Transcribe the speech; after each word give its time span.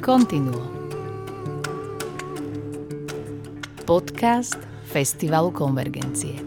Continuo. 0.00 0.64
Podcast 3.84 4.56
Festivalu 4.88 5.52
Konvergencie. 5.52 6.40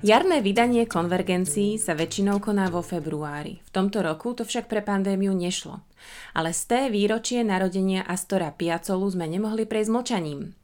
Jarné 0.00 0.40
vydanie 0.40 0.88
konvergencií 0.88 1.76
sa 1.76 1.92
väčšinou 1.92 2.40
koná 2.40 2.72
vo 2.72 2.80
februári. 2.80 3.60
V 3.60 3.70
tomto 3.76 4.00
roku 4.00 4.32
to 4.32 4.48
však 4.48 4.72
pre 4.72 4.80
pandémiu 4.80 5.36
nešlo. 5.36 5.84
Ale 6.32 6.56
z 6.56 6.62
té 6.64 6.80
výročie 6.88 7.44
narodenia 7.44 8.08
Astora 8.08 8.56
Piacolu 8.56 9.04
sme 9.12 9.28
nemohli 9.28 9.68
prejsť 9.68 9.90
mlčaním. 9.92 10.56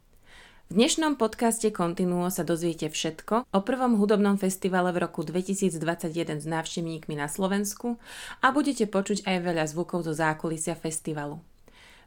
V 0.69 0.77
dnešnom 0.77 1.17
podcaste 1.17 1.73
Continuo 1.73 2.29
sa 2.29 2.45
dozviete 2.45 2.93
všetko 2.93 3.49
o 3.57 3.59
prvom 3.65 3.97
hudobnom 3.97 4.37
festivale 4.37 4.93
v 4.93 5.01
roku 5.01 5.25
2021 5.25 6.45
s 6.45 6.45
návštevníkmi 6.45 7.17
na 7.17 7.25
Slovensku 7.25 7.97
a 8.45 8.53
budete 8.53 8.85
počuť 8.85 9.25
aj 9.25 9.49
veľa 9.49 9.65
zvukov 9.65 10.05
zo 10.05 10.13
zákulisia 10.13 10.77
festivalu. 10.77 11.41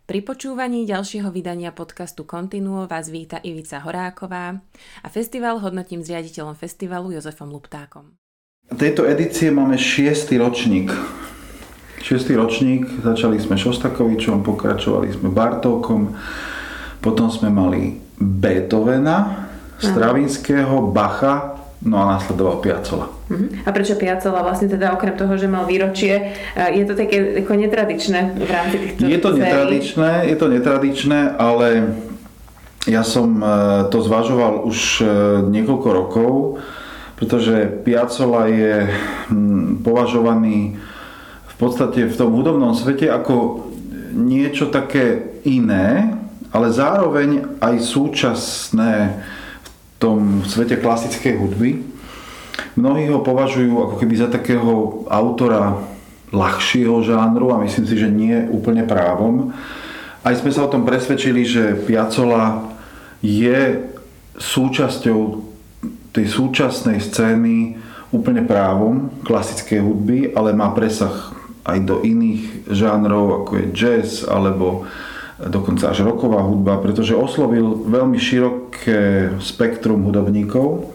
Pri 0.05 0.22
počúvaní 0.22 0.86
ďalšieho 0.86 1.34
vydania 1.34 1.74
podcastu 1.74 2.22
Continuo 2.22 2.86
vás 2.86 3.10
víta 3.10 3.42
Ivica 3.42 3.82
Horáková 3.82 4.62
a 5.02 5.08
festival 5.10 5.58
hodnotím 5.58 6.05
s 6.05 6.14
riaditeľom 6.14 6.54
festivalu 6.54 7.18
Jozefom 7.18 7.50
Luptákom. 7.50 8.14
Tejto 8.70 9.10
edície 9.10 9.50
máme 9.50 9.74
šiestý 9.74 10.38
ročník. 10.38 10.94
Šiestý 12.05 12.38
ročník, 12.38 12.86
začali 13.02 13.41
sme 13.41 13.58
Šostakovičom, 13.58 14.46
pokračovali 14.46 15.10
sme 15.18 15.34
Bartókom, 15.34 16.14
potom 17.02 17.34
sme 17.34 17.50
mali 17.50 18.10
Beethovena, 18.22 19.50
Stravinského, 19.82 20.94
Bacha, 20.94 21.58
no 21.82 21.98
a 21.98 22.05
následoval 22.05 22.62
Piacola. 22.62 23.10
Uh-huh. 23.10 23.50
A 23.66 23.70
prečo 23.74 23.98
Piacola 23.98 24.46
vlastne 24.46 24.70
teda 24.70 24.94
okrem 24.94 25.18
toho, 25.18 25.34
že 25.34 25.50
mal 25.50 25.66
výročie, 25.66 26.38
je 26.54 26.86
to 26.86 26.94
také 26.94 27.41
ako 27.41 27.58
netradičné 27.58 28.38
v 28.38 28.52
rámci 28.52 28.78
týchto 28.78 29.02
Je 29.10 29.18
to 29.18 29.30
sérií? 29.34 29.41
netradičné, 29.41 30.12
je 30.30 30.36
to 30.38 30.48
netradičné, 30.48 31.20
ale 31.41 31.68
ja 32.86 33.02
som 33.02 33.41
e, 33.41 33.46
to 33.90 33.98
zvažoval 34.05 34.66
už 34.70 34.80
e, 35.02 35.06
niekoľko 35.50 35.90
rokov, 35.90 36.32
pretože 37.18 37.70
Piacola 37.82 38.46
je 38.50 38.90
hm, 39.30 39.82
považovaný 39.82 40.78
v 41.46 41.56
podstate 41.58 42.10
v 42.10 42.16
tom 42.18 42.34
hudobnom 42.34 42.74
svete 42.78 43.10
ako 43.10 43.66
niečo 44.13 44.70
také 44.70 45.38
iné, 45.46 46.21
ale 46.52 46.68
zároveň 46.71 47.60
aj 47.63 47.76
súčasné 47.80 49.24
tom 50.02 50.44
svete 50.44 50.82
klasickej 50.82 51.40
hudby. 51.40 51.71
Mnohí 52.76 53.07
ho 53.12 53.24
považujú 53.24 53.71
ako 53.77 53.96
keby 54.02 54.13
za 54.20 54.27
takého 54.27 55.05
autora 55.07 55.79
ľahšieho 56.32 57.04
žánru 57.04 57.52
a 57.52 57.62
myslím 57.62 57.85
si, 57.85 57.96
že 57.99 58.10
nie 58.10 58.48
úplne 58.49 58.88
právom. 58.88 59.52
Aj 60.24 60.34
sme 60.34 60.49
sa 60.49 60.66
o 60.66 60.72
tom 60.72 60.88
presvedčili, 60.88 61.44
že 61.44 61.76
Piazzolla 61.85 62.72
je 63.22 63.88
súčasťou 64.40 65.19
tej 66.12 66.25
súčasnej 66.28 67.00
scény 67.00 67.79
úplne 68.12 68.44
právom 68.44 69.07
klasickej 69.24 69.79
hudby, 69.79 70.19
ale 70.35 70.52
má 70.52 70.72
presah 70.75 71.31
aj 71.63 71.78
do 71.88 72.03
iných 72.03 72.68
žánrov, 72.68 73.44
ako 73.44 73.52
je 73.56 73.66
jazz 73.72 74.09
alebo 74.28 74.84
dokonca 75.50 75.90
až 75.90 76.06
roková 76.06 76.46
hudba, 76.46 76.78
pretože 76.78 77.18
oslovil 77.18 77.88
veľmi 77.90 78.20
široké 78.20 79.34
spektrum 79.42 80.06
hudobníkov 80.06 80.94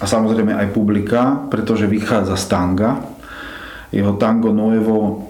a 0.00 0.04
samozrejme 0.08 0.56
aj 0.56 0.72
publika, 0.72 1.44
pretože 1.52 1.90
vychádza 1.90 2.40
z 2.40 2.44
tanga. 2.48 2.90
Jeho 3.92 4.16
tango 4.16 4.50
Nuevo 4.50 5.28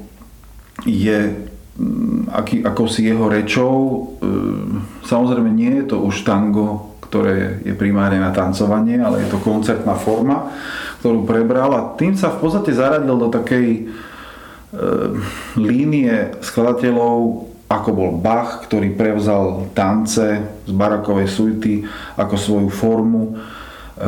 je 0.87 1.35
mm, 1.77 2.31
aký, 2.31 2.63
akousi 2.63 3.11
jeho 3.11 3.27
rečou. 3.27 3.75
Ehm, 4.23 4.87
samozrejme 5.03 5.51
nie 5.51 5.83
je 5.83 5.85
to 5.91 5.97
už 6.01 6.23
tango, 6.23 6.95
ktoré 7.11 7.61
je 7.67 7.75
primárne 7.75 8.23
na 8.23 8.31
tancovanie, 8.31 9.03
ale 9.03 9.27
je 9.27 9.35
to 9.35 9.43
koncertná 9.43 9.99
forma, 9.99 10.49
ktorú 11.03 11.27
prebral 11.27 11.71
a 11.75 11.93
tým 11.99 12.17
sa 12.17 12.33
v 12.33 12.41
podstate 12.41 12.73
zaradil 12.73 13.19
do 13.19 13.29
takej 13.29 13.67
ehm, 13.85 15.21
línie 15.59 16.39
skladateľov 16.41 17.54
ako 17.69 17.91
bol 17.97 18.11
Bach, 18.21 18.65
ktorý 18.69 18.93
prevzal 18.93 19.73
tance 19.73 20.45
z 20.65 20.73
barakovej 20.73 21.29
suity 21.29 21.75
ako 22.15 22.35
svoju 22.37 22.69
formu 22.71 23.23
e, 23.25 23.33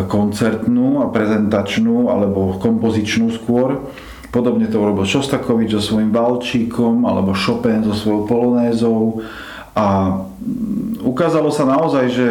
koncertnú 0.05 1.01
a 1.01 1.11
prezentačnú 1.11 2.13
alebo 2.13 2.61
kompozičnú 2.61 3.33
skôr. 3.33 3.81
Podobne 4.29 4.69
to 4.69 4.77
urobil 4.77 5.09
Šostakovič 5.09 5.73
so 5.73 5.81
svojím 5.81 6.13
Valčíkom 6.13 7.09
alebo 7.09 7.33
Chopin 7.33 7.81
so 7.81 7.97
svojou 7.97 8.29
polonézou 8.29 9.25
a 9.73 10.21
mm, 10.21 11.05
ukázalo 11.05 11.49
sa 11.49 11.65
naozaj, 11.65 12.05
že 12.13 12.27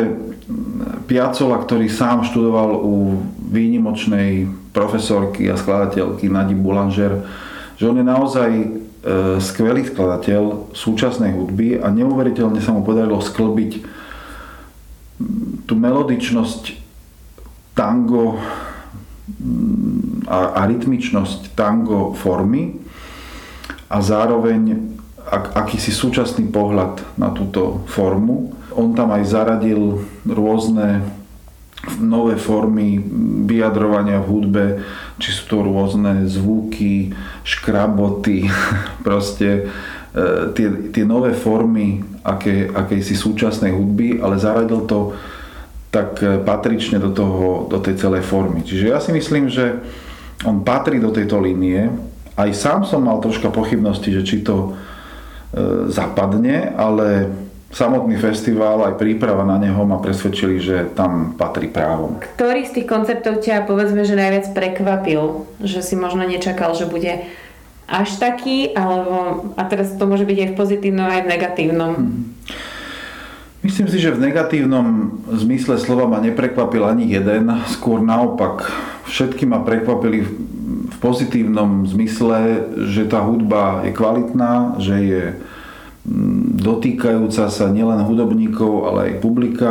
Piacola, 1.10 1.58
ktorý 1.62 1.90
sám 1.90 2.22
študoval 2.26 2.82
u 2.82 3.18
výnimočnej 3.50 4.46
profesorky 4.74 5.50
a 5.50 5.58
skladateľky 5.58 6.30
Nadi 6.30 6.54
Boulanger, 6.54 7.26
že 7.78 7.90
on 7.90 7.98
je 7.98 8.06
naozaj 8.06 8.50
skvelý 9.38 9.86
skladateľ 9.86 10.74
súčasnej 10.74 11.38
hudby 11.38 11.78
a 11.78 11.94
neuveriteľne 11.94 12.58
sa 12.58 12.74
mu 12.74 12.82
podarilo 12.82 13.22
sklbiť 13.22 13.72
tú 15.70 15.74
melodičnosť 15.78 16.64
tango 17.78 18.42
a, 20.26 20.40
a 20.58 20.62
rytmičnosť 20.66 21.54
tango 21.54 22.18
formy 22.18 22.82
a 23.90 24.02
zároveň 24.02 24.94
ak, 25.26 25.58
akýsi 25.58 25.90
súčasný 25.90 26.50
pohľad 26.54 27.02
na 27.18 27.34
túto 27.34 27.86
formu. 27.90 28.54
On 28.78 28.94
tam 28.94 29.14
aj 29.14 29.24
zaradil 29.26 30.06
rôzne 30.26 31.02
nové 32.02 32.38
formy 32.38 32.98
vyjadrovania 33.46 34.22
v 34.22 34.30
hudbe, 34.30 34.66
či 35.16 35.30
sú 35.32 35.44
to 35.48 35.58
rôzne 35.64 36.28
zvuky, 36.28 37.16
škraboty, 37.48 38.52
proste 39.08 39.72
e, 40.12 40.52
tie, 40.52 40.92
tie 40.92 41.04
nové 41.08 41.32
formy 41.32 42.04
aké, 42.26 42.68
akejsi 42.68 43.16
súčasnej 43.16 43.72
hudby, 43.72 44.20
ale 44.20 44.42
zaradil 44.42 44.84
to 44.84 45.16
tak 45.94 46.20
e, 46.20 46.44
patrične 46.44 47.00
do, 47.00 47.16
toho, 47.16 47.72
do 47.72 47.80
tej 47.80 47.96
celej 47.96 48.28
formy. 48.28 48.68
Čiže 48.68 48.86
ja 48.92 49.00
si 49.00 49.16
myslím, 49.16 49.48
že 49.48 49.80
on 50.44 50.68
patrí 50.68 51.00
do 51.00 51.16
tejto 51.16 51.40
línie. 51.40 51.88
Aj 52.36 52.52
sám 52.52 52.84
som 52.84 53.08
mal 53.08 53.24
troška 53.24 53.48
pochybnosti, 53.48 54.12
že 54.12 54.28
či 54.28 54.44
to 54.44 54.76
e, 54.76 55.88
zapadne, 55.88 56.76
ale 56.76 57.32
samotný 57.74 58.16
festival, 58.22 58.86
aj 58.86 59.02
príprava 59.02 59.44
na 59.48 59.58
neho 59.58 59.82
ma 59.84 59.98
presvedčili, 59.98 60.62
že 60.62 60.92
tam 60.94 61.34
patrí 61.36 61.68
právom. 61.68 62.22
Ktorý 62.38 62.64
z 62.68 62.82
tých 62.82 62.88
konceptov 62.88 63.42
ťa 63.42 63.66
povedzme, 63.66 64.06
že 64.06 64.20
najviac 64.20 64.54
prekvapil? 64.54 65.50
Že 65.64 65.80
si 65.82 65.96
možno 65.98 66.24
nečakal, 66.24 66.78
že 66.78 66.86
bude 66.86 67.26
až 67.86 68.10
taký, 68.18 68.74
alebo 68.74 69.50
a 69.58 69.64
teraz 69.70 69.94
to 69.94 70.10
môže 70.10 70.26
byť 70.26 70.38
aj 70.42 70.50
v 70.54 70.58
pozitívnom, 70.58 71.06
aj 71.06 71.22
v 71.26 71.32
negatívnom. 71.32 71.94
Hmm. 71.94 72.34
Myslím 73.66 73.90
si, 73.90 73.98
že 73.98 74.14
v 74.14 74.30
negatívnom 74.30 75.18
zmysle 75.42 75.82
slova 75.82 76.06
ma 76.06 76.22
neprekvapil 76.22 76.86
ani 76.86 77.10
jeden, 77.10 77.50
skôr 77.66 77.98
naopak. 77.98 78.70
Všetky 79.10 79.50
ma 79.50 79.66
prekvapili 79.66 80.22
v 80.86 80.96
pozitívnom 81.02 81.90
zmysle, 81.90 82.70
že 82.94 83.10
tá 83.10 83.26
hudba 83.26 83.82
je 83.82 83.92
kvalitná, 83.94 84.78
že 84.78 84.96
je 85.02 85.24
dotýkajúca 86.62 87.50
sa 87.50 87.66
nielen 87.74 88.06
hudobníkov, 88.06 88.90
ale 88.90 89.00
aj 89.10 89.22
publika. 89.26 89.70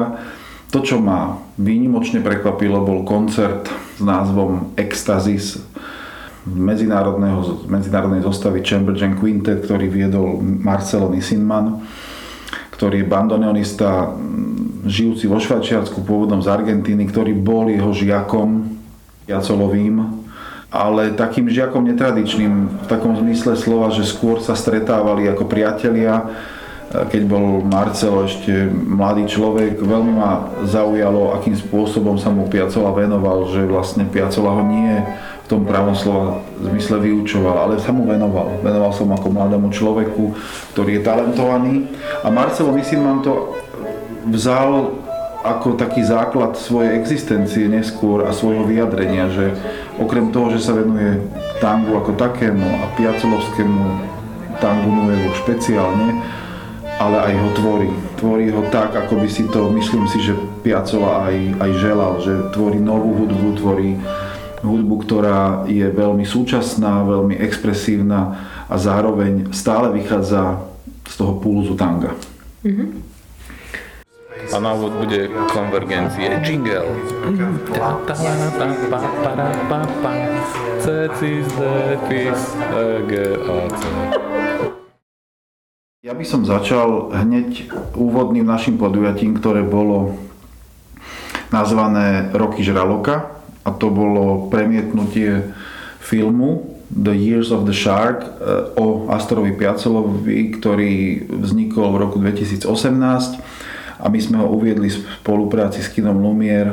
To, 0.74 0.82
čo 0.82 0.98
ma 0.98 1.38
výnimočne 1.54 2.18
prekvapilo, 2.18 2.82
bol 2.82 3.06
koncert 3.06 3.70
s 3.70 4.02
názvom 4.02 4.74
Ecstasis 4.74 5.62
medzinárodného, 6.44 7.64
medzinárodnej 7.70 8.26
zostavy 8.26 8.60
Chamber 8.66 8.92
Jam 8.98 9.14
Quintet, 9.14 9.64
ktorý 9.64 9.86
viedol 9.86 10.42
Marcelo 10.42 11.08
Nissinman, 11.08 11.78
ktorý 12.74 13.06
je 13.06 13.10
bandoneonista 13.10 14.12
žijúci 14.84 15.30
vo 15.30 15.38
Švajčiarsku, 15.38 16.02
pôvodom 16.02 16.42
z 16.42 16.50
Argentíny, 16.50 17.06
ktorý 17.08 17.32
bol 17.32 17.70
jeho 17.70 17.94
žiakom 17.94 18.76
Jacolovým 19.30 20.23
ale 20.74 21.14
takým 21.14 21.46
žiakom 21.46 21.86
netradičným 21.86 22.82
v 22.82 22.86
takom 22.90 23.14
zmysle 23.14 23.54
slova, 23.54 23.94
že 23.94 24.02
skôr 24.02 24.42
sa 24.42 24.58
stretávali 24.58 25.30
ako 25.30 25.46
priatelia. 25.46 26.26
Keď 26.90 27.22
bol 27.26 27.62
Marcelo 27.62 28.26
ešte 28.26 28.70
mladý 28.70 29.26
človek, 29.30 29.78
veľmi 29.78 30.12
ma 30.18 30.50
zaujalo, 30.66 31.38
akým 31.38 31.54
spôsobom 31.54 32.18
sa 32.18 32.34
mu 32.34 32.50
Piacola 32.50 32.90
venoval, 32.90 33.50
že 33.54 33.62
vlastne 33.66 34.06
Piacola 34.06 34.50
ho 34.50 34.62
nie 34.66 34.98
v 35.44 35.46
tom 35.46 35.62
pravom 35.62 35.94
slova 35.94 36.42
zmysle 36.58 37.02
vyučoval, 37.02 37.66
ale 37.66 37.74
sa 37.82 37.94
mu 37.94 38.06
venoval. 38.06 38.58
Venoval 38.62 38.90
som 38.94 39.10
ako 39.14 39.26
mladému 39.30 39.70
človeku, 39.70 40.34
ktorý 40.74 40.98
je 40.98 41.06
talentovaný. 41.06 41.74
A 42.22 42.30
Marcelo 42.30 42.74
Nissinman 42.74 43.22
to 43.22 43.58
vzal 44.30 44.98
ako 45.44 45.76
taký 45.76 46.00
základ 46.00 46.56
svojej 46.56 46.96
existencie 46.96 47.68
neskôr 47.68 48.24
a 48.24 48.32
svojho 48.32 48.64
vyjadrenia, 48.64 49.28
že 49.28 49.52
okrem 49.98 50.34
toho, 50.34 50.50
že 50.54 50.64
sa 50.64 50.74
venuje 50.74 51.22
tangu 51.62 51.94
ako 51.94 52.18
takému 52.18 52.66
a 52.82 52.86
piacolovskému 52.98 53.84
tangu 54.58 54.90
nuevo 54.90 55.28
špeciálne, 55.44 56.22
ale 56.98 57.18
aj 57.30 57.34
ho 57.38 57.48
tvorí. 57.58 57.90
Tvorí 58.18 58.46
ho 58.54 58.62
tak, 58.70 58.94
ako 58.94 59.18
by 59.18 59.28
si 59.28 59.44
to, 59.50 59.70
myslím 59.74 60.06
si, 60.06 60.22
že 60.22 60.34
Piacola 60.62 61.28
aj, 61.30 61.36
aj 61.60 61.70
želal, 61.78 62.12
že 62.22 62.32
tvorí 62.54 62.78
novú 62.78 63.24
hudbu, 63.24 63.48
tvorí 63.58 63.98
hudbu, 64.64 64.94
ktorá 65.04 65.68
je 65.68 65.84
veľmi 65.90 66.24
súčasná, 66.24 67.04
veľmi 67.04 67.36
expresívna 67.36 68.40
a 68.70 68.74
zároveň 68.80 69.52
stále 69.52 69.92
vychádza 69.92 70.56
z 71.04 71.14
toho 71.20 71.36
pulzu 71.36 71.76
tanga. 71.76 72.16
Mm-hmm. 72.64 73.13
A 74.52 74.56
na 74.60 74.76
úvod 74.76 75.00
bude 75.00 75.32
konvergencie. 75.48 76.28
Jingle. 76.44 76.84
Ja 86.04 86.12
by 86.12 86.24
som 86.28 86.44
začal 86.44 87.16
hneď 87.16 87.72
úvodným 87.96 88.44
našim 88.44 88.76
podujatím, 88.76 89.40
ktoré 89.40 89.64
bolo 89.64 90.20
nazvané 91.48 92.28
Roky 92.36 92.60
žraloka 92.60 93.40
a 93.64 93.70
to 93.72 93.88
bolo 93.88 94.52
premietnutie 94.52 95.54
filmu 96.04 96.74
The 96.92 97.16
Years 97.16 97.48
of 97.48 97.64
the 97.64 97.72
Shark 97.72 98.20
eh, 98.22 98.76
o 98.76 99.08
Astorovi 99.08 99.56
Piacelovi, 99.56 100.60
ktorý 100.60 100.92
vznikol 101.32 101.96
v 101.96 102.00
roku 102.04 102.16
2018 102.20 103.53
a 103.98 104.06
my 104.10 104.18
sme 104.18 104.36
ho 104.42 104.50
uviedli 104.50 104.90
v 104.90 104.98
spolupráci 105.22 105.82
s 105.82 105.92
kinom 105.92 106.18
Lumier 106.18 106.70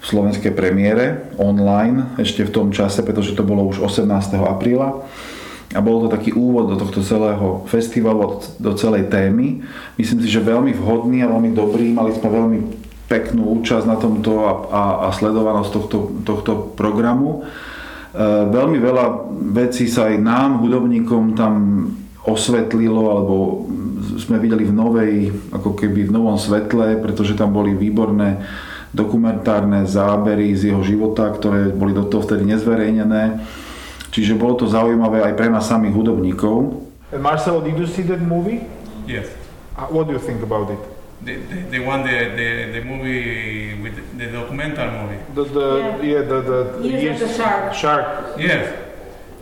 v 0.00 0.04
slovenskej 0.04 0.54
premiére 0.54 1.30
online 1.40 2.14
ešte 2.20 2.46
v 2.46 2.54
tom 2.54 2.68
čase, 2.70 3.02
pretože 3.02 3.34
to 3.34 3.42
bolo 3.42 3.66
už 3.66 3.82
18. 3.82 4.06
apríla 4.38 5.02
a 5.74 5.80
bol 5.82 6.06
to 6.06 6.08
taký 6.08 6.30
úvod 6.30 6.70
do 6.70 6.76
tohto 6.78 7.02
celého 7.02 7.66
festivalu, 7.66 8.38
do 8.62 8.72
celej 8.78 9.10
témy. 9.10 9.66
Myslím 9.98 10.22
si, 10.22 10.30
že 10.30 10.40
veľmi 10.40 10.72
vhodný 10.78 11.26
a 11.26 11.30
veľmi 11.32 11.50
dobrý. 11.52 11.90
Mali 11.90 12.14
sme 12.14 12.30
veľmi 12.30 12.58
peknú 13.10 13.50
účasť 13.60 13.86
na 13.86 13.98
tomto 13.98 14.46
a, 14.46 14.52
a, 14.70 14.82
a 15.04 15.08
sledovanosť 15.10 15.70
tohto, 15.74 15.98
tohto 16.22 16.52
programu. 16.78 17.42
E, 18.14 18.18
veľmi 18.50 18.78
veľa 18.78 19.04
vecí 19.54 19.90
sa 19.90 20.10
aj 20.10 20.16
nám, 20.22 20.62
hudobníkom, 20.62 21.34
tam 21.34 21.54
osvetlilo, 22.26 23.02
alebo 23.10 23.34
sme 24.16 24.40
videli 24.40 24.64
v 24.64 24.74
novej, 24.74 25.12
ako 25.52 25.76
keby 25.76 26.08
v 26.08 26.14
novom 26.14 26.40
svetle, 26.40 26.98
pretože 27.00 27.36
tam 27.36 27.52
boli 27.52 27.76
výborné 27.76 28.42
dokumentárne 28.96 29.84
zábery 29.84 30.56
z 30.56 30.72
jeho 30.72 30.80
života, 30.80 31.28
ktoré 31.28 31.68
boli 31.70 31.92
do 31.92 32.08
toho 32.08 32.24
vtedy 32.24 32.48
nezverejnené. 32.48 33.44
Čiže 34.08 34.38
bolo 34.40 34.56
to 34.56 34.64
zaujímavé 34.64 35.20
aj 35.20 35.36
pre 35.36 35.52
nás 35.52 35.68
samých 35.68 35.92
hudobníkov. 35.92 36.88
And 37.12 37.20
Marcelo, 37.20 37.60
did 37.60 37.76
you 37.76 37.84
see 37.84 38.02
that 38.08 38.24
movie? 38.24 38.64
Yes. 39.04 39.28
Uh, 39.76 39.86
what 39.92 40.08
do 40.08 40.16
you 40.16 40.22
think 40.22 40.40
about 40.40 40.72
it? 40.72 40.80
The, 41.20 41.36
the, 41.36 41.78
the 41.78 41.80
one, 41.84 42.04
the, 42.04 42.32
the, 42.36 42.48
the 42.76 42.82
movie 42.84 43.76
with 43.80 43.96
the, 43.96 44.04
the 44.24 44.26
documental 44.32 44.88
movie. 45.04 45.20
The, 45.36 45.44
the 45.44 45.68
yeah. 46.00 46.22
the 46.22 46.38
the 46.80 46.88
Years 46.88 47.20
of 47.20 47.28
the 47.28 47.34
Shark. 47.34 47.74
Shark. 47.74 48.06
Yes. 48.40 48.85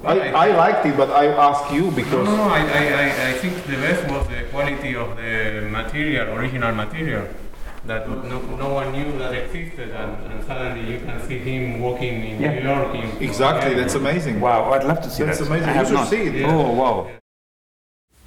I, 0.06 0.16
I 0.30 0.48
liked 0.56 0.84
it, 0.86 0.96
but 0.96 1.10
I 1.10 1.26
ask 1.28 1.72
you 1.72 1.90
because. 1.90 2.26
No, 2.26 2.36
no, 2.36 2.44
I, 2.44 2.60
I, 2.60 3.04
I 3.28 3.32
think 3.40 3.54
the 3.64 3.76
best 3.76 4.04
was 4.10 4.28
the 4.28 4.44
quality 4.52 4.94
of 4.94 5.16
the 5.16 5.64
material, 5.70 6.36
original 6.36 6.72
material, 6.74 7.24
that 7.86 8.08
no, 8.08 8.40
no 8.56 8.68
one 8.74 8.92
knew 8.92 9.16
that 9.18 9.32
existed, 9.34 9.90
and, 9.92 10.12
and 10.32 10.44
suddenly 10.44 10.84
you 10.92 11.00
can 11.00 11.20
see 11.26 11.38
him 11.38 11.80
walking 11.80 12.24
in 12.24 12.40
Yeah. 12.40 12.52
New 12.60 12.68
York. 12.68 12.94
In, 12.94 13.22
Exactly, 13.22 13.74
that's 13.74 13.94
amazing. 13.94 14.40
Wow, 14.40 14.72
I'd 14.72 14.84
love 14.84 15.00
to 15.02 15.10
see 15.10 15.24
That's 15.24 15.38
that. 15.40 15.48
amazing. 15.48 15.68
I 15.68 15.72
You 15.72 15.78
have 15.78 15.86
should 15.88 16.00
not. 16.00 16.08
see 16.08 16.22
it. 16.22 16.44
Oh, 16.48 16.72
wow. 16.72 16.96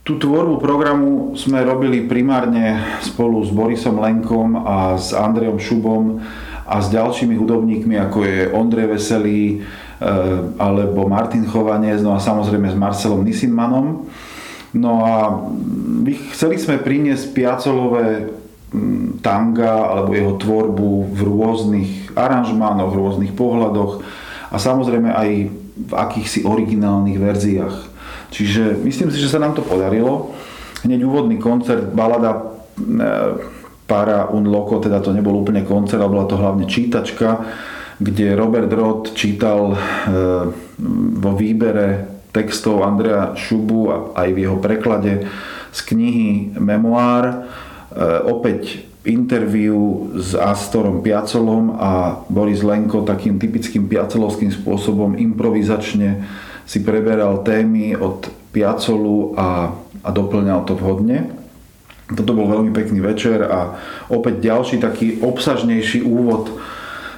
Tú 0.08 0.16
tvorbu 0.16 0.64
programu 0.64 1.36
sme 1.36 1.68
robili 1.68 2.08
primárne 2.08 2.80
spolu 3.04 3.44
s 3.44 3.52
Borisom 3.52 4.00
Lenkom 4.00 4.56
a 4.56 4.96
s 4.96 5.12
Andrejom 5.12 5.60
Šubom 5.60 6.24
a 6.64 6.80
s 6.80 6.88
ďalšími 6.88 7.36
hudobníkmi, 7.36 8.00
ako 8.00 8.24
je 8.24 8.38
Ondrej 8.56 8.88
Veselý 8.88 9.68
alebo 10.58 11.10
Martin 11.10 11.46
Chovanec, 11.50 12.06
no 12.06 12.14
a 12.14 12.22
samozrejme 12.22 12.70
s 12.70 12.78
Marcelom 12.78 13.26
Nisinmanom. 13.26 14.06
No 14.78 14.92
a 15.02 15.42
my 16.06 16.12
chceli 16.36 16.62
sme 16.62 16.78
priniesť 16.78 17.34
Piacolové 17.34 18.30
mm, 18.70 19.26
tanga 19.26 19.90
alebo 19.90 20.14
jeho 20.14 20.34
tvorbu 20.38 20.90
v 21.18 21.20
rôznych 21.26 21.92
aranžmánoch, 22.14 22.94
v 22.94 23.00
rôznych 23.00 23.34
pohľadoch 23.34 24.06
a 24.54 24.56
samozrejme 24.62 25.10
aj 25.10 25.30
v 25.78 25.94
akýchsi 25.94 26.46
originálnych 26.46 27.18
verziách. 27.18 27.76
Čiže 28.30 28.84
myslím 28.86 29.10
si, 29.10 29.18
že 29.18 29.32
sa 29.32 29.42
nám 29.42 29.56
to 29.58 29.66
podarilo. 29.66 30.36
Hneď 30.86 31.00
úvodný 31.08 31.42
koncert, 31.42 31.90
balada 31.90 32.38
e, 32.78 33.58
Para 33.88 34.28
un 34.36 34.44
loco, 34.52 34.84
teda 34.84 35.00
to 35.00 35.16
nebol 35.16 35.32
úplne 35.32 35.64
koncert, 35.64 36.04
ale 36.04 36.12
bola 36.12 36.28
to 36.28 36.36
hlavne 36.36 36.68
čítačka, 36.68 37.40
kde 37.98 38.38
Robert 38.38 38.70
Roth 38.70 39.18
čítal 39.18 39.74
e, 39.74 39.78
vo 41.18 41.32
výbere 41.34 42.06
textov 42.30 42.86
Andrea 42.86 43.34
Šubu 43.34 43.90
a 43.90 43.96
aj 44.14 44.30
v 44.34 44.42
jeho 44.46 44.58
preklade 44.62 45.26
z 45.74 45.80
knihy 45.82 46.58
Memoár 46.62 47.26
e, 47.26 47.36
opäť 48.30 48.86
interviu 49.08 50.12
s 50.20 50.36
Astorom 50.36 51.00
Piacolom 51.00 51.80
a 51.80 52.22
Boris 52.28 52.62
Lenko 52.62 53.08
takým 53.08 53.40
typickým 53.40 53.88
piacolovským 53.88 54.52
spôsobom 54.52 55.16
improvizačne 55.16 56.28
si 56.68 56.84
preberal 56.84 57.42
témy 57.48 57.96
od 57.96 58.28
Piacolu 58.52 59.34
a, 59.40 59.72
a 60.04 60.10
doplňal 60.12 60.68
to 60.68 60.76
vhodne. 60.76 61.32
Toto 62.12 62.36
bol 62.36 62.52
veľmi 62.52 62.76
pekný 62.76 63.00
večer 63.00 63.48
a 63.48 63.80
opäť 64.12 64.44
ďalší 64.44 64.84
taký 64.84 65.24
obsažnejší 65.24 66.04
úvod 66.04 66.60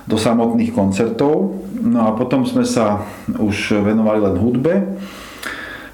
do 0.09 0.17
samotných 0.17 0.73
koncertov. 0.73 1.61
No 1.85 2.09
a 2.09 2.17
potom 2.17 2.41
sme 2.49 2.65
sa 2.65 3.05
už 3.29 3.85
venovali 3.85 4.19
len 4.25 4.35
hudbe. 4.41 4.73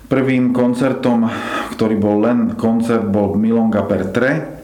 Prvým 0.07 0.55
koncertom, 0.55 1.27
ktorý 1.75 1.99
bol 1.99 2.23
len 2.23 2.55
koncert, 2.55 3.03
bol 3.11 3.35
Milonga 3.35 3.83
per 3.83 4.15
tre, 4.15 4.54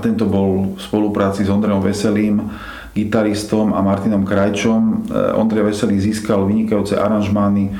tento 0.00 0.24
bol 0.26 0.74
v 0.74 0.80
spolupráci 0.80 1.44
s 1.44 1.52
Ondrejom 1.52 1.84
Veselým, 1.84 2.42
gitaristom 2.90 3.72
a 3.72 3.80
Martinom 3.84 4.26
Krajčom. 4.26 4.82
E, 4.82 4.94
Ondrej 5.38 5.70
Veselý 5.70 6.00
získal 6.02 6.42
vynikajúce 6.44 6.98
aranžmány 6.98 7.70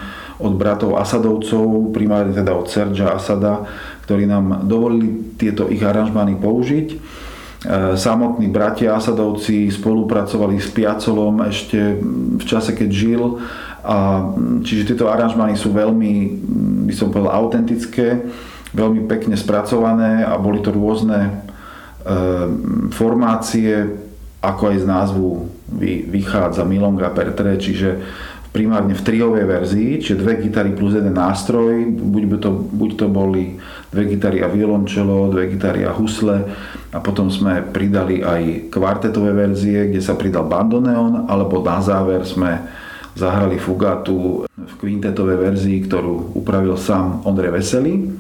od 0.41 0.57
bratov 0.57 0.97
Asadovcov, 0.97 1.93
primárne 1.93 2.33
teda 2.33 2.57
od 2.57 2.71
Sergia 2.71 3.12
Asada, 3.12 3.67
ktorí 4.09 4.25
nám 4.25 4.65
dovolili 4.65 5.37
tieto 5.37 5.69
ich 5.69 5.83
aranžmány 5.83 6.39
použiť. 6.39 6.89
E, 6.95 6.97
samotní 7.99 8.49
bratia 8.49 8.95
Asadovci 8.95 9.69
spolupracovali 9.69 10.62
s 10.62 10.71
Piacolom 10.71 11.43
ešte 11.45 11.99
v 12.39 12.45
čase, 12.47 12.73
keď 12.73 12.89
žil 12.89 13.23
a 13.81 14.29
čiže 14.62 14.95
tieto 14.95 15.09
aranžmány 15.09 15.57
sú 15.57 15.73
veľmi, 15.73 16.12
by 16.87 16.95
som 16.95 17.09
povedal, 17.09 17.33
autentické, 17.33 18.29
veľmi 18.71 19.09
pekne 19.11 19.35
spracované 19.35 20.23
a 20.23 20.39
boli 20.39 20.62
to 20.62 20.71
rôzne 20.71 21.50
formácie, 22.95 23.87
ako 24.40 24.62
aj 24.73 24.76
z 24.80 24.87
názvu 24.88 25.28
vychádza 26.09 26.64
Milonga 26.64 27.12
per 27.12 27.37
tre, 27.37 27.61
čiže 27.61 28.00
primárne 28.50 28.99
v 28.99 29.04
triovej 29.07 29.47
verzii, 29.47 30.02
čiže 30.02 30.26
dve 30.26 30.42
gitary 30.42 30.75
plus 30.75 30.99
jeden 30.99 31.14
nástroj, 31.14 31.87
buď, 31.87 32.25
by 32.26 32.37
to, 32.42 32.50
buď 32.50 32.90
to 32.99 33.07
boli 33.07 33.54
dve 33.95 34.11
gitary 34.11 34.42
a 34.42 34.50
violončelo, 34.50 35.30
dve 35.30 35.54
gitary 35.54 35.87
a 35.87 35.95
husle 35.95 36.50
a 36.90 36.99
potom 36.99 37.30
sme 37.30 37.62
pridali 37.62 38.26
aj 38.26 38.73
kvartetové 38.75 39.30
verzie, 39.30 39.95
kde 39.95 40.02
sa 40.02 40.19
pridal 40.19 40.50
bandoneon, 40.50 41.30
alebo 41.30 41.62
na 41.62 41.78
záver 41.78 42.26
sme 42.26 42.59
zahrali 43.14 43.54
Fugatu 43.54 44.47
v 44.50 44.73
kvintetovej 44.83 45.38
verzii, 45.38 45.87
ktorú 45.87 46.35
upravil 46.35 46.75
sám 46.75 47.23
Ondrej 47.23 47.54
Veselý. 47.54 48.11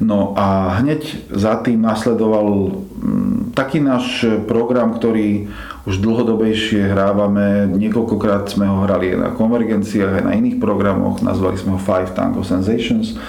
No 0.00 0.32
a 0.32 0.80
hneď 0.80 1.28
za 1.28 1.60
tým 1.60 1.84
nasledoval 1.84 2.72
mm, 2.72 3.52
taký 3.52 3.84
náš 3.84 4.24
program, 4.48 4.96
ktorý 4.96 5.52
už 5.84 6.00
dlhodobejšie 6.00 6.92
hrávame. 6.92 7.68
Niekoľkokrát 7.68 8.48
sme 8.48 8.64
ho 8.64 8.88
hrali 8.88 9.12
aj 9.12 9.18
na 9.20 9.30
konvergenciách, 9.36 10.20
aj 10.20 10.24
na 10.24 10.36
iných 10.40 10.56
programoch. 10.56 11.20
Nazvali 11.20 11.60
sme 11.60 11.76
ho 11.76 11.80
Five 11.80 12.16
Tango 12.16 12.40
Sensations. 12.40 13.20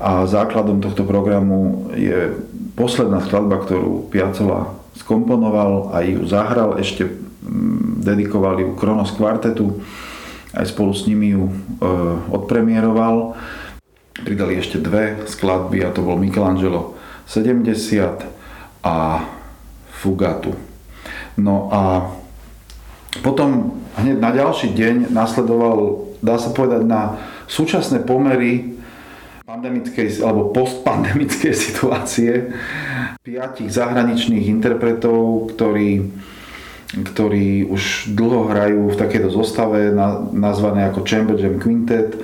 A 0.00 0.24
základom 0.24 0.80
tohto 0.80 1.04
programu 1.04 1.92
je 1.92 2.36
posledná 2.76 3.20
skladba, 3.20 3.60
ktorú 3.60 4.08
Piacola 4.08 4.76
skomponoval 4.96 5.92
a 5.92 6.00
ju 6.04 6.24
zahral 6.24 6.80
ešte 6.80 7.08
dedikovali 8.00 8.64
ju 8.64 8.70
Kronos 8.76 9.12
kvartetu, 9.12 9.80
aj 10.56 10.66
spolu 10.72 10.92
s 10.96 11.06
nimi 11.06 11.36
ju 11.36 11.46
e, 11.46 11.52
odpremieroval. 12.32 13.36
Pridali 14.22 14.60
ešte 14.60 14.80
dve 14.80 15.24
skladby 15.24 15.84
a 15.84 15.94
to 15.94 16.04
bol 16.04 16.20
Michelangelo 16.20 16.96
70 17.24 18.26
a 18.84 18.96
Fugatu. 19.90 20.56
No 21.36 21.68
a 21.72 22.10
potom 23.20 23.80
hneď 23.98 24.16
na 24.22 24.30
ďalší 24.30 24.72
deň 24.72 25.12
nasledoval, 25.12 26.08
dá 26.22 26.38
sa 26.38 26.52
povedať, 26.54 26.86
na 26.86 27.20
súčasné 27.50 28.06
pomery 28.06 28.78
pandemickej 29.44 30.22
alebo 30.22 30.54
postpandemickej 30.54 31.52
situácie 31.66 32.54
piatich 33.26 33.68
zahraničných 33.68 34.46
interpretov, 34.46 35.50
ktorí 35.56 36.06
ktorí 36.90 37.70
už 37.70 38.10
dlho 38.18 38.50
hrajú 38.50 38.90
v 38.90 38.98
takejto 38.98 39.30
zostave 39.30 39.94
nazvané 40.34 40.90
ako 40.90 41.06
Chamber 41.06 41.38
Jam 41.38 41.62
Quintet. 41.62 42.18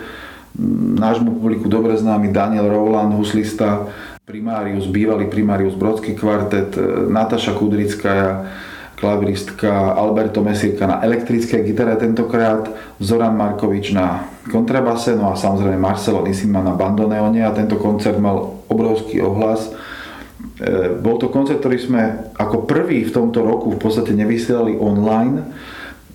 Nášmu 0.96 1.36
publiku 1.36 1.68
dobre 1.68 1.92
známy 2.00 2.32
Daniel 2.32 2.72
Rowland, 2.72 3.12
huslista, 3.12 3.92
primárius, 4.24 4.88
bývalý 4.88 5.28
primárius 5.28 5.76
Brodský 5.76 6.16
kvartet, 6.16 6.72
Nataša 7.12 7.52
Kudrická, 7.54 8.48
klaviristka, 8.96 9.92
Alberto 9.92 10.40
Mesírka 10.40 10.88
na 10.88 11.04
elektrické 11.04 11.60
gitare 11.60 12.00
tentokrát, 12.00 12.72
Zoran 12.96 13.36
Markovič 13.36 13.92
na 13.92 14.24
kontrabase, 14.48 15.12
no 15.12 15.28
a 15.30 15.36
samozrejme 15.36 15.76
Marcelo 15.76 16.24
Nisima 16.24 16.64
na 16.64 16.72
bandoneone 16.72 17.44
a 17.44 17.52
tento 17.52 17.76
koncert 17.76 18.16
mal 18.16 18.64
obrovský 18.72 19.20
ohlas. 19.20 19.68
E, 19.68 20.96
bol 20.96 21.20
to 21.20 21.28
koncert, 21.28 21.60
ktorý 21.60 21.76
sme 21.76 22.02
ako 22.40 22.64
prvý 22.64 23.04
v 23.04 23.12
tomto 23.12 23.44
roku 23.44 23.76
v 23.76 23.80
podstate 23.80 24.16
nevysielali 24.16 24.80
online, 24.80 25.44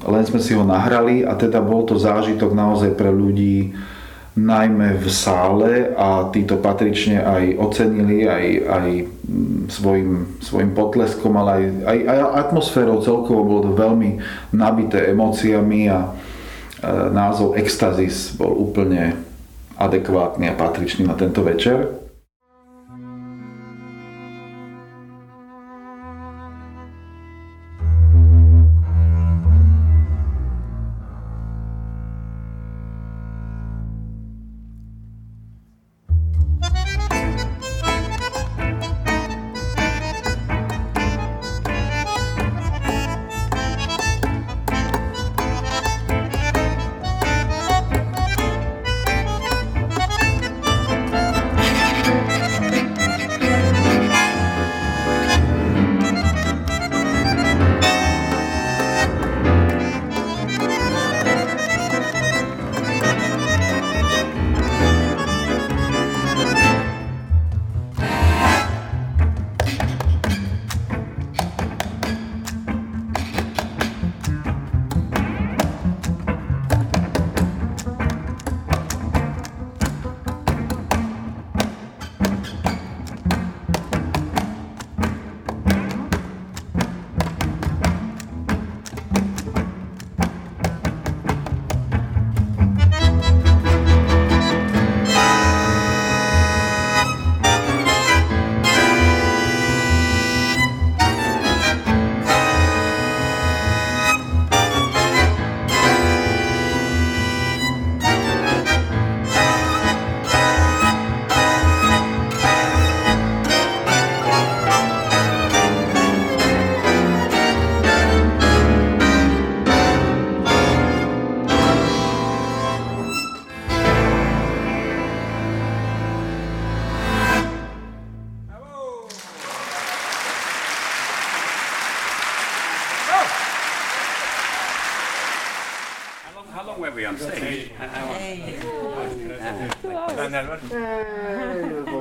len 0.01 0.23
sme 0.25 0.41
si 0.41 0.57
ho 0.57 0.65
nahrali 0.65 1.21
a 1.21 1.37
teda 1.37 1.61
bol 1.61 1.85
to 1.85 2.01
zážitok 2.01 2.49
naozaj 2.57 2.97
pre 2.97 3.13
ľudí 3.13 3.77
najmä 4.31 4.95
v 4.95 5.07
sále 5.11 5.91
a 5.91 6.31
títo 6.31 6.55
patrične 6.55 7.19
aj 7.19 7.43
ocenili 7.59 8.23
aj, 8.23 8.45
aj 8.63 8.89
svojim, 9.67 10.39
svojim 10.39 10.71
potleskom, 10.71 11.35
ale 11.35 11.51
aj, 11.51 11.63
aj, 11.83 11.97
aj 12.07 12.19
atmosférou 12.47 13.03
celkovo 13.03 13.43
bolo 13.43 13.61
to 13.67 13.71
veľmi 13.75 14.23
nabité 14.55 15.11
emóciami 15.11 15.91
a 15.91 15.99
e, 16.07 16.09
názov 17.11 17.59
Extazis 17.59 18.31
bol 18.39 18.55
úplne 18.55 19.19
adekvátny 19.75 20.47
a 20.47 20.55
patričný 20.55 21.03
na 21.03 21.19
tento 21.19 21.43
večer. 21.43 22.00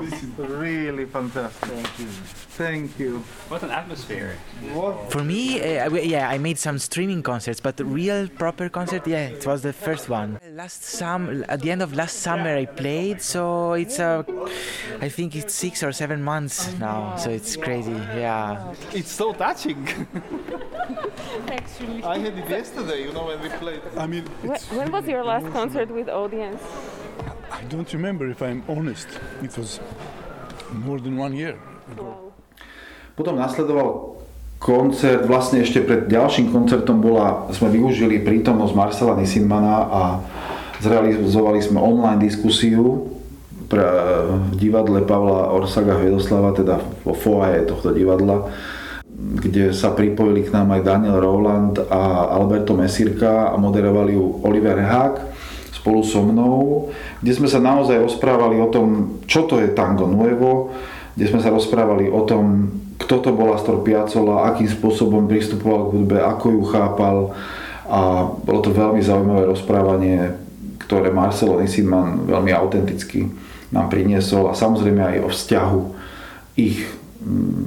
This 0.00 0.22
is 0.22 0.38
really 0.38 1.04
fantastic. 1.04 1.68
Thank 1.68 1.98
you. 1.98 2.06
Thank 2.60 2.98
you. 2.98 3.18
What 3.48 3.62
an 3.62 3.70
atmosphere. 3.70 4.36
For 5.08 5.22
me, 5.24 5.60
uh, 5.78 5.90
yeah, 5.94 6.28
I 6.28 6.38
made 6.38 6.58
some 6.58 6.78
streaming 6.78 7.22
concerts, 7.22 7.60
but 7.60 7.76
the 7.76 7.84
real 7.84 8.28
proper 8.28 8.68
concert, 8.68 9.06
yeah, 9.06 9.28
it 9.28 9.46
was 9.46 9.62
the 9.62 9.72
first 9.72 10.08
one. 10.08 10.38
Last 10.52 10.82
sum, 10.84 11.44
at 11.48 11.60
the 11.60 11.70
end 11.70 11.82
of 11.82 11.94
last 11.94 12.16
summer, 12.20 12.54
I 12.56 12.66
played, 12.66 13.22
so 13.22 13.72
it's 13.74 13.98
uh, 13.98 14.22
I 15.00 15.08
think 15.08 15.34
it's 15.36 15.54
six 15.54 15.82
or 15.82 15.92
seven 15.92 16.22
months 16.22 16.72
now, 16.78 17.16
so 17.16 17.30
it's 17.30 17.56
crazy. 17.56 17.92
Yeah. 17.92 18.74
It's 18.92 19.10
so 19.10 19.32
touching. 19.32 19.86
Actually. 21.48 22.02
I 22.04 22.18
had 22.18 22.36
it 22.38 22.48
yesterday, 22.48 23.04
you 23.04 23.12
know, 23.12 23.26
when 23.26 23.40
we 23.40 23.48
played. 23.48 23.80
I 23.96 24.06
mean, 24.06 24.26
Wh- 24.44 24.76
When 24.76 24.92
was 24.92 25.06
your 25.06 25.24
last 25.24 25.46
concert 25.52 25.90
with 25.90 26.08
audience? 26.08 26.60
I 27.50 27.62
don't 27.66 27.90
remember 27.92 28.30
if 28.30 28.42
I'm 28.42 28.62
honest. 28.68 29.08
It 29.42 29.58
was 29.58 29.80
more 30.72 31.00
than 31.00 31.18
one 31.18 31.34
year. 31.34 31.58
Potom 33.18 33.36
nasledoval 33.36 34.22
koncert, 34.62 35.26
vlastne 35.26 35.60
ešte 35.66 35.82
pred 35.82 36.06
ďalším 36.06 36.54
koncertom 36.54 37.02
bola, 37.02 37.50
sme 37.50 37.74
využili 37.74 38.22
prítomnosť 38.22 38.74
Marcela 38.76 39.18
Nissimana 39.18 39.74
a 39.90 40.02
zrealizovali 40.78 41.60
sme 41.60 41.82
online 41.82 42.22
diskusiu 42.22 43.10
pre, 43.66 43.82
v 44.52 44.54
divadle 44.56 45.02
Pavla 45.02 45.50
Orsaga 45.50 45.98
Hvedoslava, 45.98 46.54
teda 46.54 46.78
vo 47.02 47.12
foaje 47.12 47.66
tohto 47.66 47.90
divadla, 47.90 48.46
kde 49.10 49.74
sa 49.74 49.92
pripojili 49.92 50.46
k 50.48 50.54
nám 50.54 50.72
aj 50.76 50.86
Daniel 50.86 51.18
Rowland 51.18 51.82
a 51.90 52.30
Alberto 52.36 52.72
Mesirka 52.78 53.52
a 53.52 53.56
moderovali 53.58 54.16
ju 54.16 54.44
Oliver 54.46 54.80
Hák 54.80 55.14
spolu 55.80 56.04
so 56.04 56.20
mnou, 56.20 56.92
kde 57.24 57.32
sme 57.32 57.48
sa 57.48 57.56
naozaj 57.56 58.04
rozprávali 58.04 58.60
o 58.60 58.68
tom, 58.68 59.16
čo 59.24 59.48
to 59.48 59.56
je 59.56 59.72
tango 59.72 60.04
nuevo, 60.04 60.68
kde 61.16 61.32
sme 61.32 61.40
sa 61.40 61.48
rozprávali 61.48 62.12
o 62.12 62.28
tom, 62.28 62.68
kto 63.00 63.24
to 63.24 63.30
bol 63.32 63.56
Astor 63.56 63.80
Piazzolla, 63.80 64.52
akým 64.52 64.68
spôsobom 64.68 65.24
pristupoval 65.24 65.88
k 65.88 65.92
hudbe, 65.96 66.16
ako 66.20 66.46
ju 66.52 66.62
chápal. 66.68 67.16
A 67.90 68.28
bolo 68.28 68.60
to 68.60 68.70
veľmi 68.76 69.00
zaujímavé 69.00 69.48
rozprávanie, 69.48 70.36
ktoré 70.84 71.08
Marcelo 71.08 71.58
Nissinman 71.58 72.28
veľmi 72.28 72.52
autenticky 72.52 73.26
nám 73.72 73.88
priniesol 73.88 74.50
a 74.50 74.54
samozrejme 74.54 75.00
aj 75.00 75.16
o 75.24 75.28
vzťahu 75.30 75.80
ich 76.58 76.86
mm, 77.22 77.66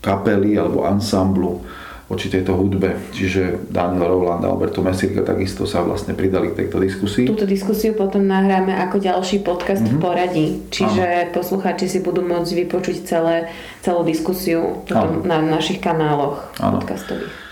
kapely 0.00 0.56
alebo 0.56 0.88
ansamblu 0.88 1.62
voči 2.08 2.26
tejto 2.26 2.52
hudbe. 2.52 2.96
Čiže 3.12 3.68
Daniel 3.68 4.08
Rowland 4.08 4.40
a 4.40 4.48
Alberto 4.48 4.80
Mesirka 4.80 5.20
takisto 5.20 5.62
sa 5.62 5.80
vlastne 5.80 6.12
pridali 6.12 6.50
k 6.50 6.64
tejto 6.64 6.76
diskusii. 6.78 7.28
Túto 7.28 7.44
diskusiu 7.44 7.92
potom 7.92 8.24
nahráme 8.24 8.72
ako 8.80 8.96
ďalší 8.98 9.40
podcast 9.40 9.80
Mhm. 9.80 9.90
v 9.90 9.96
poradí, 9.98 10.46
čiže 10.68 11.04
poslucháči 11.30 11.84
si 11.86 12.00
budú 12.00 12.20
môcť 12.20 12.52
vypočuť 12.58 12.96
celé, 13.04 13.52
celú 13.80 14.02
diskusiu 14.02 14.80
na 15.22 15.38
našich 15.38 15.78
kanáloch 15.78 16.48
Áno. 16.56 16.80
podcastových. 16.80 17.47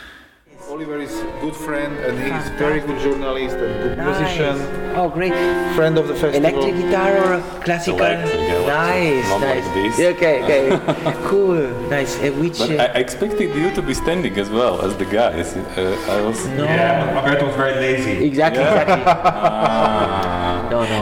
Oliver 0.76 0.98
is 1.00 1.14
good 1.40 1.56
friend 1.56 1.96
and 2.04 2.18
he 2.20 2.28
is 2.28 2.48
very 2.58 2.80
good 2.80 3.00
journalist 3.00 3.56
and 3.56 3.72
good 3.82 3.96
musician. 3.96 4.56
Oh, 4.94 5.08
great. 5.08 5.32
Friend 5.74 5.96
of 5.96 6.06
the 6.06 6.14
festival. 6.14 6.36
Electric 6.50 6.74
guitar 6.76 7.12
or 7.16 7.40
classical? 7.64 7.98
Electric, 8.00 8.34
yeah, 8.34 8.66
Nice, 8.66 9.28
not 9.30 9.40
nice. 9.40 9.64
like 9.64 9.74
this. 9.74 9.98
Yeah, 9.98 10.08
Okay, 10.16 10.34
okay. 10.44 11.14
cool, 11.30 11.56
nice. 11.88 12.18
Uh, 12.20 12.28
which? 12.42 12.58
But 12.58 12.70
uh, 12.72 12.82
I 12.82 12.86
I 12.96 12.98
expected 13.06 13.56
you 13.56 13.70
to 13.72 13.80
be 13.80 13.94
standing 13.94 14.36
as 14.36 14.50
well 14.50 14.82
as 14.84 14.92
the 15.00 15.06
guys. 15.06 15.56
Uh, 15.56 15.96
I 16.14 16.20
was. 16.20 16.44
no. 16.44 16.68
Roberto 16.68 17.46
was 17.46 17.56
very 17.56 17.76
lazy. 17.80 18.14
Exactly, 18.28 18.60
Yeah. 18.60 18.76
exactly. 18.76 19.02
Ah. 19.16 20.68
No, 20.70 20.84
no. 20.84 21.00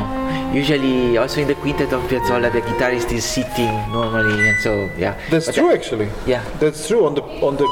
Usually, 0.54 1.18
also 1.18 1.40
in 1.42 1.48
the 1.48 1.56
quintet 1.56 1.92
of 1.92 2.00
Piazzolla, 2.06 2.46
the 2.52 2.60
guitarist 2.62 3.10
is 3.10 3.24
sitting 3.24 3.74
normally, 3.90 4.38
and 4.48 4.56
so 4.62 4.70
yeah. 4.96 5.18
That's 5.30 5.46
But, 5.46 5.54
true 5.56 5.70
uh, 5.70 5.74
actually. 5.78 6.08
Yeah. 6.30 6.44
That's 6.60 6.86
true 6.86 7.06
on 7.06 7.14
the 7.18 7.22
on 7.42 7.56
the 7.56 7.66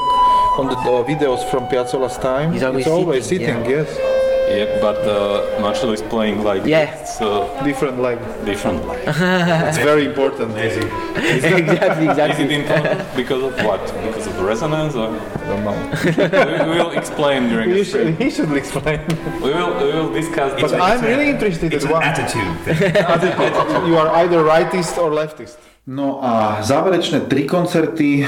on 0.58 0.66
the 0.66 0.76
uh, 0.76 1.04
videos 1.04 1.48
from 1.50 1.66
Piazzolla's 1.66 2.18
time. 2.18 2.52
He's 2.52 2.62
always 2.62 2.86
it's 2.86 2.90
always 2.90 3.26
sitting, 3.26 3.46
sitting, 3.46 3.70
yeah. 3.70 3.82
yes. 3.82 4.12
Yeah, 4.52 4.80
but 4.80 4.98
uh, 5.08 5.60
Marshall 5.60 5.92
is 5.92 6.02
playing 6.02 6.44
like 6.44 6.62
Yeah. 6.66 6.84
this, 6.86 7.18
so 7.18 7.48
Different 7.64 7.98
line. 8.00 8.18
different. 8.44 8.86
Like. 8.86 9.00
it's 9.06 9.78
very 9.78 10.04
important. 10.06 10.50
exactly, 10.58 12.06
Is 12.06 12.10
exactly. 12.10 12.44
it 12.44 12.52
important 12.52 13.00
because 13.16 13.42
of 13.42 13.54
what? 13.64 13.80
Because 14.06 14.26
of 14.26 14.36
the 14.36 14.44
resonance, 14.44 14.94
or 14.94 15.08
I 15.08 15.46
don't 15.48 15.64
know. 15.64 15.76
we 16.70 16.76
will 16.78 16.92
explain 16.92 17.48
during 17.48 17.70
the 17.70 17.76
You 17.78 17.84
should, 17.84 18.14
he 18.20 18.28
should 18.30 18.52
explain. 18.52 19.00
We 19.42 19.50
will 19.56 19.72
we 19.80 19.88
will 19.96 20.12
discuss. 20.12 20.52
But 20.60 20.70
the- 20.70 20.82
I'm 20.82 21.00
really 21.00 21.30
interested 21.30 21.72
It's 21.72 21.84
in 21.84 21.90
an 21.90 21.94
what 21.96 22.04
attitude 22.04 22.52
you 23.88 23.96
are 23.96 24.10
either 24.22 24.38
rightist 24.44 24.98
or 24.98 25.10
leftist. 25.10 25.56
No 25.86 26.22
a 26.22 26.62
záverečné 26.62 27.26
tri 27.26 27.42
koncerty, 27.42 28.22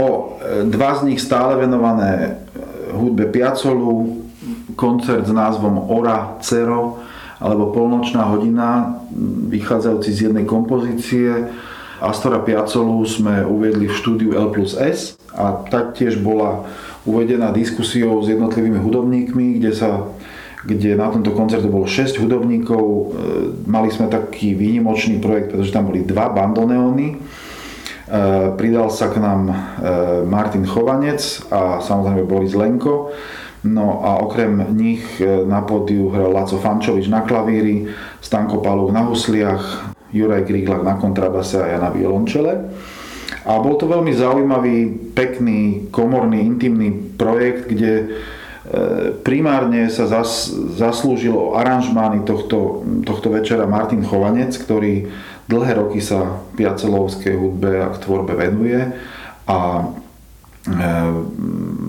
o, 0.00 0.38
dva 0.64 0.94
z 0.96 1.02
nich 1.04 1.20
stále 1.20 1.56
venované 1.60 2.40
hudbe 2.96 3.28
Piazzolu, 3.28 4.23
koncert 4.74 5.26
s 5.26 5.32
názvom 5.32 5.90
Ora 5.90 6.38
Cero, 6.44 7.02
alebo 7.42 7.74
Polnočná 7.74 8.30
hodina, 8.30 9.00
vychádzajúci 9.50 10.10
z 10.12 10.18
jednej 10.30 10.46
kompozície. 10.46 11.50
Astora 11.98 12.42
Piazzolu 12.42 13.00
sme 13.06 13.42
uviedli 13.46 13.88
v 13.88 13.96
štúdiu 13.96 14.30
L 14.36 14.52
plus 14.52 14.76
S 14.76 15.16
a 15.32 15.64
taktiež 15.66 16.20
bola 16.20 16.66
uvedená 17.04 17.52
diskusiou 17.52 18.20
s 18.20 18.32
jednotlivými 18.32 18.80
hudobníkmi, 18.80 19.60
kde 19.60 19.72
sa 19.72 20.08
kde 20.64 20.96
na 20.96 21.12
tomto 21.12 21.36
koncerte 21.36 21.68
bolo 21.68 21.84
6 21.84 22.16
hudobníkov. 22.24 22.84
E, 22.84 23.04
Mali 23.68 23.92
sme 23.92 24.08
taký 24.08 24.56
výnimočný 24.56 25.20
projekt, 25.20 25.52
pretože 25.52 25.72
tam 25.76 25.92
boli 25.92 26.08
dva 26.08 26.32
bandoneóny. 26.32 27.08
E, 27.12 27.16
Pridal 28.56 28.88
sa 28.88 29.12
k 29.12 29.20
nám 29.20 29.52
e, 29.52 29.54
Martin 30.24 30.64
Chovanec 30.64 31.20
a 31.52 31.84
samozrejme 31.84 32.24
Boris 32.24 32.56
Lenko. 32.56 33.12
No 33.64 34.04
a 34.04 34.20
okrem 34.20 34.60
nich 34.76 35.00
e, 35.24 35.24
na 35.48 35.64
pódiu 35.64 36.12
hral 36.12 36.36
Laco 36.36 36.60
Fančovič 36.60 37.08
na 37.08 37.24
klavíri, 37.24 37.88
Stanko 38.20 38.60
Paluk 38.60 38.92
na 38.92 39.08
husliach, 39.08 39.96
Juraj 40.12 40.44
Griglak 40.44 40.84
na 40.84 41.00
kontrabase 41.00 41.56
a 41.56 41.66
ja 41.72 41.78
na 41.80 41.88
violončele. 41.88 42.70
A 43.44 43.56
bol 43.60 43.80
to 43.80 43.88
veľmi 43.88 44.12
zaujímavý, 44.12 44.76
pekný, 45.16 45.88
komorný, 45.88 46.44
intimný 46.44 47.16
projekt, 47.16 47.72
kde 47.72 47.92
e, 47.96 48.06
primárne 49.24 49.88
sa 49.88 50.12
zas, 50.12 50.52
zaslúžil 50.76 51.56
aranžmány 51.56 52.28
tohto, 52.28 52.84
tohto 53.00 53.32
večera 53.32 53.64
Martin 53.64 54.04
Chovanec, 54.04 54.52
ktorý 54.60 55.08
dlhé 55.48 55.72
roky 55.80 56.04
sa 56.04 56.40
piacelovskej 56.52 57.32
hudbe 57.32 57.80
a 57.80 57.88
k 57.92 58.00
tvorbe 58.00 58.36
venuje 58.36 58.92
a 59.48 59.88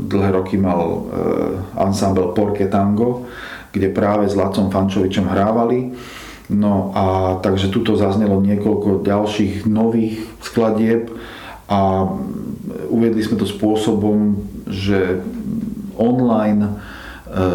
dlhé 0.06 0.30
roky 0.36 0.60
mal 0.60 0.84
e, 0.84 1.00
ensemble 1.80 2.36
Porke 2.36 2.68
Tango, 2.68 3.24
kde 3.72 3.92
práve 3.92 4.28
s 4.28 4.36
Lacom 4.36 4.68
Fančovičom 4.68 5.32
hrávali. 5.32 5.96
No 6.52 6.92
a 6.94 7.38
takže 7.42 7.74
tuto 7.74 7.98
zaznelo 7.98 8.38
niekoľko 8.44 9.02
ďalších 9.02 9.66
nových 9.66 10.22
skladieb 10.46 11.10
a 11.66 12.06
uviedli 12.92 13.26
sme 13.26 13.42
to 13.42 13.50
spôsobom, 13.50 14.38
že 14.70 15.24
online 15.96 16.62
e, 16.68 16.72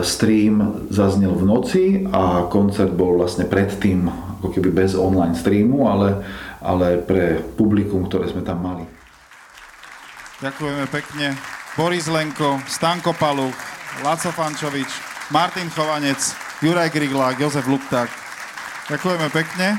stream 0.03 0.89
zaznel 0.89 1.37
v 1.37 1.45
noci 1.45 1.85
a 2.09 2.49
koncert 2.49 2.97
bol 2.97 3.21
vlastne 3.21 3.45
predtým 3.45 4.09
ako 4.41 4.57
keby 4.57 4.73
bez 4.73 4.97
online 4.97 5.37
streamu, 5.37 5.85
ale, 5.85 6.25
ale 6.65 6.97
pre 6.97 7.45
publikum, 7.61 8.09
ktoré 8.09 8.25
sme 8.33 8.41
tam 8.41 8.65
mali. 8.65 9.00
Ďakujeme 10.41 10.89
pekne. 10.89 11.37
Boris 11.77 12.09
Lenko, 12.09 12.65
Stanko 12.65 13.13
Paluch, 13.13 13.53
Laco 14.01 14.33
Fančovič, 14.33 14.89
Martin 15.29 15.69
Chovanec, 15.69 16.17
Juraj 16.65 16.89
Griglák, 16.89 17.37
Jozef 17.37 17.69
Lupták. 17.69 18.09
Ďakujeme 18.89 19.29
pekne. 19.29 19.77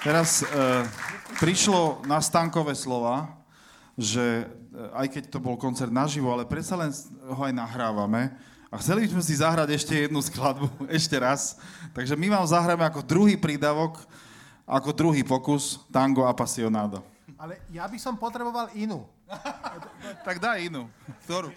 Teraz 0.00 0.40
e, 0.40 0.46
prišlo 1.36 2.08
na 2.08 2.24
Stankové 2.24 2.72
slova, 2.72 3.36
že 4.00 4.48
e, 4.48 4.80
aj 4.96 5.12
keď 5.12 5.22
to 5.28 5.44
bol 5.44 5.60
koncert 5.60 5.92
naživo, 5.92 6.32
ale 6.32 6.48
predsa 6.48 6.80
len 6.80 6.88
ho 7.28 7.40
aj 7.44 7.52
nahrávame. 7.52 8.32
A 8.76 8.84
chceli 8.84 9.08
by 9.08 9.16
sme 9.16 9.24
si 9.24 9.40
zahrať 9.40 9.72
ešte 9.72 9.96
jednu 9.96 10.20
skladbu, 10.20 10.68
ešte 11.00 11.16
raz. 11.16 11.56
Takže 11.96 12.12
my 12.12 12.28
vám 12.28 12.44
zahráme 12.44 12.84
ako 12.84 13.00
druhý 13.00 13.32
prídavok, 13.40 14.04
ako 14.68 14.92
druhý 14.92 15.24
pokus 15.24 15.80
Tango 15.88 16.28
Apasionado. 16.28 17.00
Ale 17.40 17.56
ja 17.72 17.88
by 17.88 17.96
som 17.96 18.20
potreboval 18.20 18.68
inú. 18.76 19.08
Tak 20.28 20.36
daj 20.44 20.68
inú. 20.68 20.92
Ktorú? 21.24 21.48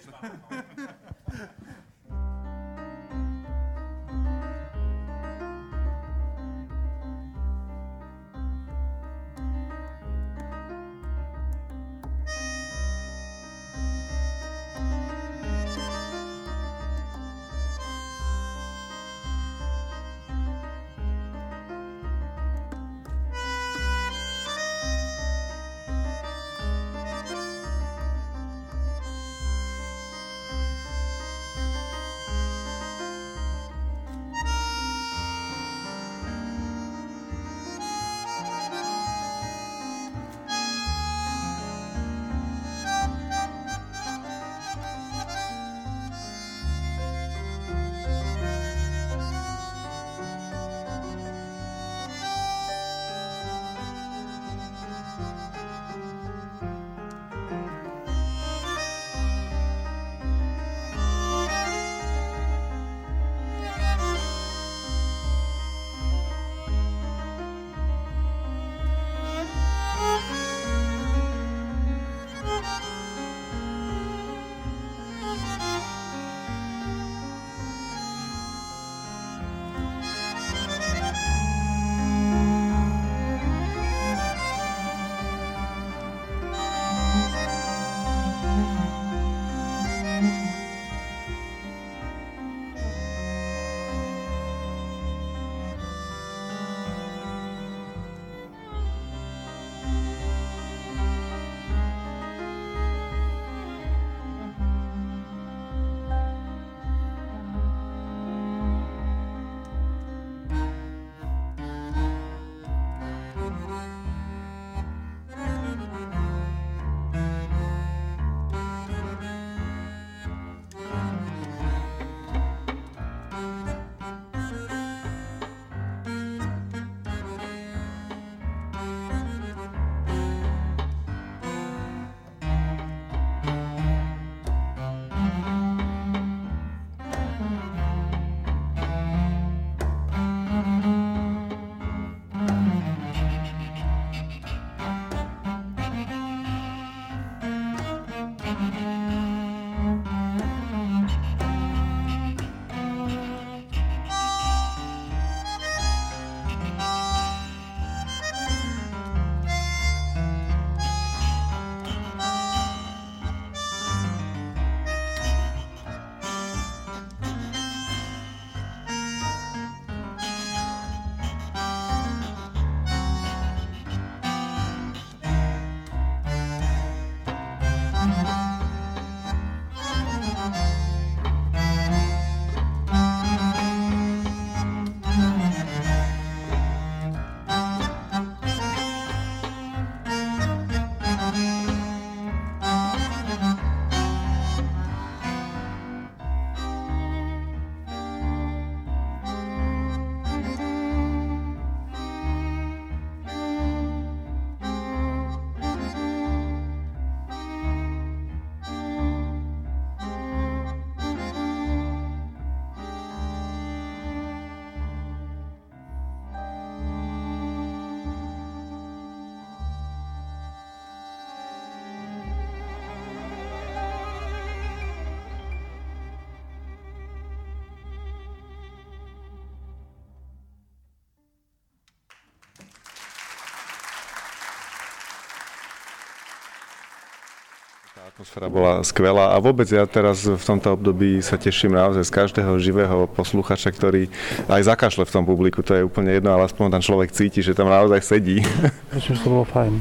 Atmosféra 238.20 238.52
bola 238.52 238.84
skvelá 238.84 239.32
a 239.32 239.40
vôbec 239.40 239.64
ja 239.64 239.88
teraz 239.88 240.28
v 240.28 240.44
tomto 240.44 240.76
období 240.76 241.24
sa 241.24 241.40
teším 241.40 241.72
naozaj 241.72 242.04
z 242.04 242.12
každého 242.12 242.52
živého 242.60 243.08
posluchača, 243.16 243.72
ktorý 243.72 244.12
aj 244.44 244.60
zakašle 244.68 245.08
v 245.08 245.14
tom 245.16 245.24
publiku, 245.24 245.64
to 245.64 245.72
je 245.72 245.88
úplne 245.88 246.12
jedno, 246.12 246.28
ale 246.36 246.44
aspoň 246.44 246.68
tam 246.68 246.84
človek 246.84 247.16
cíti, 247.16 247.40
že 247.40 247.56
tam 247.56 247.72
naozaj 247.72 248.04
sedí. 248.04 248.44
Myslím, 248.92 249.16
že 249.16 249.24
to 249.24 249.30
bolo 249.32 249.48
fajn. 249.48 249.72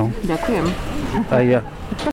No. 0.00 0.08
Ďakujem. 0.24 0.64
Aj 1.28 1.44
ja. 1.44 1.60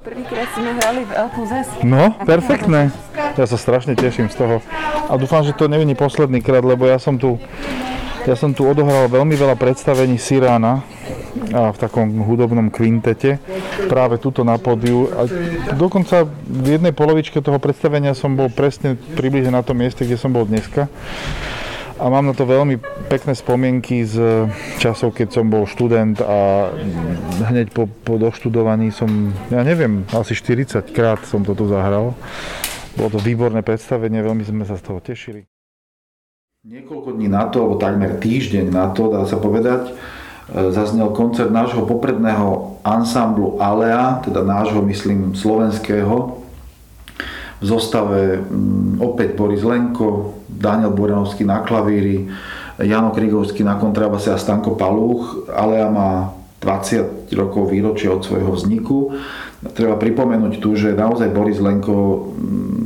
Prvýkrát 0.03 0.49
sme 0.59 0.75
hrali 0.75 1.07
v 1.07 1.11
L 1.15 1.27
plus 1.31 1.51
S. 1.55 1.67
No, 1.87 2.03
perfektné. 2.27 2.91
Ja 3.39 3.45
sa 3.47 3.55
strašne 3.55 3.95
teším 3.95 4.27
z 4.27 4.43
toho. 4.43 4.59
A 5.07 5.15
dúfam, 5.15 5.39
že 5.47 5.55
to 5.55 5.71
není 5.71 5.95
posledný 5.95 6.43
krát, 6.43 6.67
lebo 6.67 6.83
ja 6.83 6.99
som 6.99 7.15
tu, 7.15 7.39
ja 8.27 8.35
som 8.35 8.51
tu 8.51 8.67
odohral 8.67 9.07
veľmi 9.07 9.39
veľa 9.39 9.55
predstavení 9.55 10.19
Sirána 10.19 10.83
a 11.53 11.71
v 11.73 11.77
takom 11.77 12.25
hudobnom 12.25 12.69
kvintete 12.73 13.41
práve 13.87 14.17
tuto 14.17 14.41
na 14.45 14.57
pódiu. 14.57 15.09
A 15.13 15.25
dokonca 15.73 16.27
v 16.45 16.77
jednej 16.77 16.93
polovičke 16.93 17.39
toho 17.39 17.57
predstavenia 17.57 18.17
som 18.17 18.33
bol 18.35 18.51
presne 18.51 18.97
približne 19.17 19.53
na 19.53 19.65
tom 19.65 19.79
mieste, 19.79 20.05
kde 20.05 20.17
som 20.19 20.33
bol 20.33 20.45
dneska. 20.45 20.89
A 21.99 22.07
mám 22.07 22.23
na 22.23 22.31
to 22.31 22.47
veľmi 22.47 22.79
pekné 23.11 23.35
spomienky 23.35 24.07
z 24.07 24.47
časov, 24.79 25.11
keď 25.11 25.35
som 25.35 25.51
bol 25.51 25.67
študent 25.67 26.23
a 26.23 26.71
hneď 27.51 27.75
po, 27.75 27.91
po 27.91 28.15
doštudovaní 28.15 28.87
som, 28.95 29.35
ja 29.51 29.67
neviem, 29.67 30.07
asi 30.15 30.31
40 30.31 30.95
krát 30.95 31.19
som 31.27 31.43
to 31.43 31.51
tu 31.51 31.67
zahral. 31.67 32.15
Bolo 32.95 33.09
to 33.11 33.19
výborné 33.19 33.67
predstavenie, 33.67 34.23
veľmi 34.23 34.47
sme 34.47 34.63
sa 34.63 34.79
z 34.79 34.83
toho 34.87 35.03
tešili. 35.03 35.43
Niekoľko 36.63 37.15
dní 37.15 37.27
na 37.31 37.47
to, 37.51 37.67
alebo 37.67 37.79
takmer 37.79 38.19
týždeň 38.19 38.71
na 38.71 38.91
to, 38.91 39.11
dá 39.11 39.23
sa 39.27 39.39
povedať, 39.39 39.95
zaznel 40.49 41.13
koncert 41.13 41.53
nášho 41.53 41.85
popredného 41.85 42.81
ansamblu 42.81 43.61
Alea, 43.61 44.21
teda 44.25 44.41
nášho, 44.41 44.81
myslím, 44.81 45.37
slovenského, 45.37 46.41
v 47.59 47.65
zostave 47.67 48.39
mm, 48.39 49.03
opäť 49.03 49.35
Boris 49.35 49.61
Lenko, 49.61 50.39
Daniel 50.47 50.95
Boranovský 50.95 51.43
na 51.43 51.59
klavíri, 51.59 52.31
Jano 52.79 53.11
Krigovský 53.11 53.67
na 53.67 53.75
kontrabase 53.75 54.31
a 54.31 54.39
Stanko 54.39 54.79
Palúch. 54.79 55.51
Alea 55.51 55.91
má 55.91 56.31
20 56.63 57.27
rokov 57.35 57.67
výročie 57.67 58.07
od 58.07 58.23
svojho 58.23 58.55
vzniku. 58.55 59.11
Treba 59.75 59.99
pripomenúť 59.99 60.63
tu, 60.63 60.79
že 60.79 60.95
naozaj 60.95 61.35
Boris 61.35 61.59
Lenko 61.59 62.31
mm, 62.31 62.85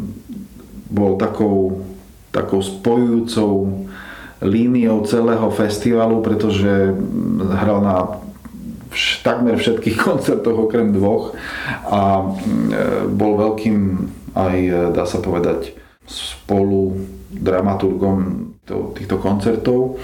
bol 0.90 1.22
takou, 1.22 1.86
takou 2.34 2.62
spojujúcou 2.66 3.86
líniou 4.44 5.08
celého 5.08 5.48
festivalu, 5.56 6.20
pretože 6.20 6.92
hral 7.56 7.80
na 7.80 7.96
vš- 8.92 9.24
takmer 9.24 9.56
všetkých 9.56 9.98
koncertoch 10.08 10.68
okrem 10.70 10.92
dvoch 10.92 11.34
a 11.88 12.28
mm, 12.28 13.16
bol 13.16 13.40
veľkým 13.40 13.78
aj, 14.34 14.58
dá 14.94 15.06
sa 15.06 15.22
povedať, 15.22 15.78
spolu 16.10 17.00
dramaturgom 17.32 18.52
týchto 18.98 19.18
koncertov. 19.22 20.02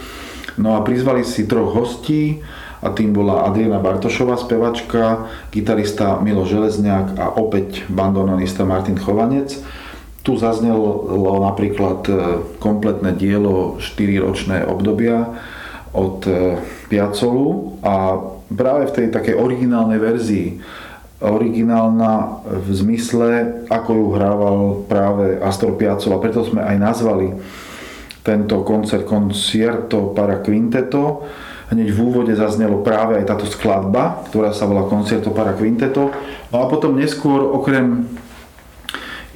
No 0.60 0.76
a 0.76 0.84
prizvali 0.84 1.24
si 1.24 1.48
troch 1.48 1.72
hostí 1.72 2.44
a 2.80 2.92
tým 2.92 3.12
bola 3.12 3.48
Adriana 3.48 3.80
Bartošová, 3.80 4.40
spevačka, 4.40 5.28
gitarista 5.52 6.20
Milo 6.20 6.48
Železňák 6.48 7.20
a 7.20 7.26
opäť 7.36 7.84
bandononista 7.92 8.64
Martin 8.64 8.96
Chovanec. 8.96 9.60
Tu 10.20 10.36
zaznelo 10.36 11.08
napríklad 11.40 12.00
e, 12.06 12.14
kompletné 12.60 13.16
dielo 13.16 13.80
4-ročné 13.80 14.68
obdobia 14.68 15.32
od 15.96 16.28
e, 16.28 16.60
Piacolu 16.92 17.80
a 17.82 18.20
práve 18.52 18.92
v 18.92 18.96
tej 18.96 19.08
takej 19.16 19.36
originálnej 19.40 20.00
verzii 20.02 20.48
originálna 21.20 22.44
v 22.48 22.68
zmysle, 22.72 23.28
ako 23.68 23.90
ju 23.92 24.06
hrával 24.16 24.60
práve 24.88 25.36
Astor 25.44 25.76
Piazzolla. 25.76 26.24
Preto 26.24 26.48
sme 26.48 26.64
aj 26.64 26.78
nazvali 26.80 27.36
tento 28.24 28.64
koncert 28.64 29.04
Concierto 29.04 30.16
para 30.16 30.40
Quinteto. 30.40 31.28
Hneď 31.70 31.92
v 31.92 32.00
úvode 32.02 32.34
zaznelo 32.34 32.82
práve 32.82 33.20
aj 33.20 33.30
táto 33.30 33.46
skladba, 33.46 34.26
ktorá 34.32 34.56
sa 34.56 34.66
volá 34.66 34.88
Concierto 34.88 35.36
para 35.36 35.54
Quinteto. 35.54 36.10
No 36.50 36.56
a 36.64 36.66
potom 36.72 36.96
neskôr, 36.96 37.44
okrem 37.52 38.08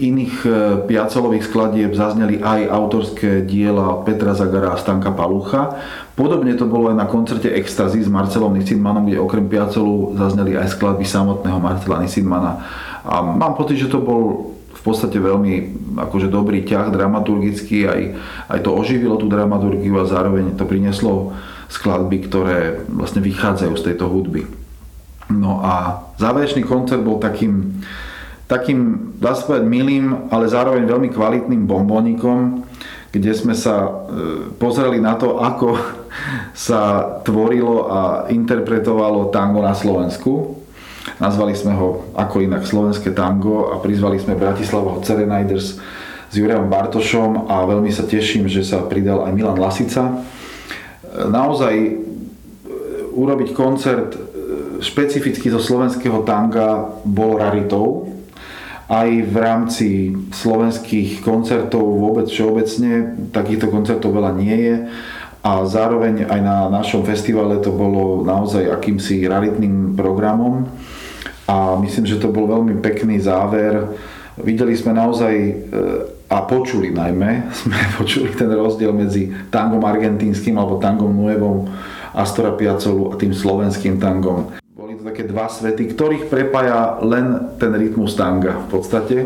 iných 0.01 0.36
e, 0.45 0.49
piacolových 0.89 1.45
skladieb 1.45 1.93
zazneli 1.93 2.41
aj 2.41 2.65
autorské 2.65 3.45
diela 3.45 4.01
Petra 4.01 4.34
Zagara 4.34 4.73
a 4.73 4.82
Stanka 4.82 5.13
Palucha. 5.13 5.77
Podobne 6.17 6.58
to 6.58 6.65
bolo 6.65 6.89
aj 6.89 6.97
na 6.97 7.06
koncerte 7.06 7.49
Ecstasy 7.53 8.01
s 8.01 8.10
Marcelom 8.10 8.58
Nisidmanom, 8.58 9.06
kde 9.06 9.21
okrem 9.21 9.45
piacolu 9.45 10.17
zazneli 10.17 10.58
aj 10.58 10.73
skladby 10.73 11.06
samotného 11.06 11.60
Marcela 11.62 12.01
Nisidmana. 12.01 12.65
A 13.06 13.21
mám 13.21 13.53
pocit, 13.53 13.86
že 13.86 13.91
to 13.91 14.01
bol 14.01 14.53
v 14.73 14.82
podstate 14.82 15.15
veľmi 15.15 15.53
akože 15.95 16.27
dobrý 16.27 16.65
ťah 16.65 16.91
dramaturgický, 16.91 17.88
aj, 17.88 18.01
aj 18.49 18.60
to 18.65 18.73
oživilo 18.73 19.15
tú 19.15 19.29
dramaturgiu 19.29 19.95
a 20.01 20.10
zároveň 20.10 20.58
to 20.58 20.65
prinieslo 20.65 21.38
skladby, 21.69 22.27
ktoré 22.27 22.84
vlastne 22.89 23.23
vychádzajú 23.23 23.73
z 23.79 23.86
tejto 23.93 24.10
hudby. 24.10 24.43
No 25.32 25.63
a 25.63 26.03
záverečný 26.19 26.67
koncert 26.67 26.99
bol 26.99 27.21
takým 27.21 27.79
takým, 28.47 29.12
dá 29.17 29.34
sa 29.34 29.47
povedať, 29.47 29.65
milým, 29.67 30.27
ale 30.29 30.51
zároveň 30.51 30.84
veľmi 30.84 31.10
kvalitným 31.12 31.63
bombonikom, 31.63 32.67
kde 33.13 33.32
sme 33.32 33.53
sa 33.53 33.86
e, 33.86 33.89
pozreli 34.58 34.97
na 34.97 35.13
to, 35.13 35.38
ako 35.38 35.77
sa 36.67 37.13
tvorilo 37.21 37.88
a 37.88 37.99
interpretovalo 38.34 39.29
tango 39.29 39.62
na 39.62 39.77
Slovensku. 39.77 40.60
Nazvali 41.21 41.53
sme 41.53 41.77
ho 41.77 42.10
ako 42.17 42.41
inak 42.41 42.65
slovenské 42.65 43.13
tango 43.13 43.69
a 43.69 43.77
prizvali 43.77 44.17
sme 44.17 44.39
Bratislava 44.39 44.97
Sereniders 45.03 45.77
s 46.32 46.34
Jurajom 46.34 46.71
Bartošom 46.71 47.51
a 47.51 47.67
veľmi 47.69 47.93
sa 47.93 48.08
teším, 48.08 48.49
že 48.49 48.65
sa 48.65 48.82
pridal 48.82 49.29
aj 49.29 49.32
Milan 49.32 49.62
Lasica. 49.62 50.10
E, 50.10 50.13
naozaj 51.29 51.73
e, 51.77 51.91
urobiť 53.13 53.49
koncert 53.53 54.34
špecificky 54.84 55.47
zo 55.47 55.63
slovenského 55.63 56.27
tanga 56.27 56.99
bol 57.08 57.39
raritou, 57.39 58.12
aj 58.91 59.09
v 59.31 59.35
rámci 59.39 59.87
slovenských 60.35 61.23
koncertov 61.23 61.83
vôbec 61.83 62.27
všeobecne. 62.27 63.15
Takýchto 63.31 63.71
koncertov 63.71 64.11
veľa 64.11 64.31
nie 64.35 64.57
je 64.57 64.75
a 65.43 65.67
zároveň 65.67 66.23
aj 66.23 66.39
na 66.39 66.71
našom 66.71 67.03
festivale 67.03 67.59
to 67.59 67.75
bolo 67.75 68.23
naozaj 68.23 68.63
akýmsi 68.71 69.27
raritným 69.27 69.91
programom 69.99 70.71
a 71.43 71.75
myslím, 71.83 72.07
že 72.07 72.19
to 72.23 72.31
bol 72.31 72.47
veľmi 72.47 72.79
pekný 72.79 73.19
záver. 73.19 73.91
Videli 74.39 74.71
sme 74.71 74.95
naozaj 74.95 75.33
e, 75.35 75.53
a 76.31 76.47
počuli 76.47 76.95
najmä, 76.95 77.43
sme 77.59 77.75
počuli 77.99 78.31
ten 78.31 78.47
rozdiel 78.55 78.95
medzi 78.95 79.35
tangom 79.51 79.83
argentínskym 79.83 80.55
alebo 80.55 80.79
tangom 80.79 81.11
nuevom 81.11 81.67
Astora 82.15 82.55
Piacolu 82.55 83.11
a 83.11 83.19
tým 83.19 83.35
slovenským 83.35 83.99
tangom 83.99 84.62
také 85.03 85.27
dva 85.27 85.51
svety, 85.51 85.91
ktorých 85.91 86.31
prepája 86.31 87.03
len 87.03 87.59
ten 87.59 87.75
rytmus 87.75 88.15
tanga 88.15 88.55
v 88.63 88.67
podstate. 88.71 89.17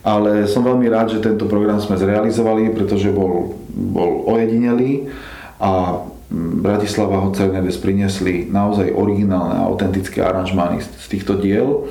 Ale 0.00 0.48
som 0.48 0.64
veľmi 0.64 0.88
rád, 0.88 1.12
že 1.12 1.20
tento 1.20 1.44
program 1.44 1.76
sme 1.76 2.00
zrealizovali, 2.00 2.72
pretože 2.72 3.12
bol, 3.12 3.60
bol 3.68 4.24
ojedinelý 4.24 5.12
a 5.60 6.00
Bratislava 6.32 7.22
Hocernedes 7.22 7.78
priniesli 7.78 8.48
naozaj 8.50 8.90
originálne 8.90 9.62
a 9.62 9.66
autentické 9.68 10.24
aranžmány 10.24 10.82
z 10.82 11.06
týchto 11.06 11.38
diel 11.38 11.86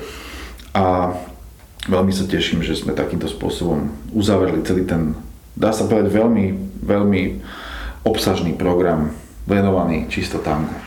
a 0.76 1.16
veľmi 1.88 2.12
sa 2.12 2.28
teším, 2.28 2.60
že 2.60 2.76
sme 2.76 2.92
takýmto 2.92 3.30
spôsobom 3.30 3.88
uzavreli 4.12 4.60
celý 4.66 4.84
ten, 4.84 5.16
dá 5.56 5.72
sa 5.72 5.88
povedať, 5.88 6.12
veľmi, 6.12 6.44
veľmi 6.84 7.22
obsažný 8.04 8.52
program 8.52 9.14
venovaný 9.48 10.10
čisto 10.12 10.36
tangu. 10.42 10.85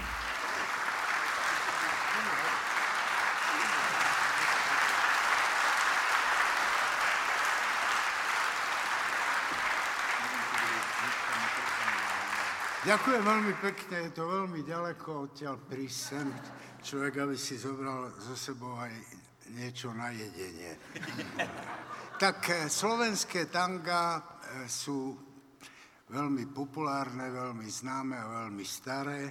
Ďakujem 12.90 13.22
veľmi 13.22 13.54
pekne, 13.62 13.96
je 14.10 14.18
to 14.18 14.26
veľmi 14.26 14.66
ďaleko 14.66 15.30
odtiaľ 15.30 15.62
prísť. 15.62 16.26
Človek, 16.82 17.22
aby 17.22 17.38
si 17.38 17.54
zobral 17.54 18.10
zo 18.18 18.34
sebou 18.34 18.74
aj 18.82 18.90
niečo 19.54 19.94
na 19.94 20.10
jedenie. 20.10 20.74
tak 22.24 22.42
eh, 22.50 22.66
slovenské 22.66 23.46
tanga 23.54 24.18
eh, 24.18 24.66
sú 24.66 25.14
veľmi 26.10 26.50
populárne, 26.50 27.30
veľmi 27.30 27.70
známe 27.70 28.18
a 28.18 28.50
veľmi 28.50 28.66
staré. 28.66 29.22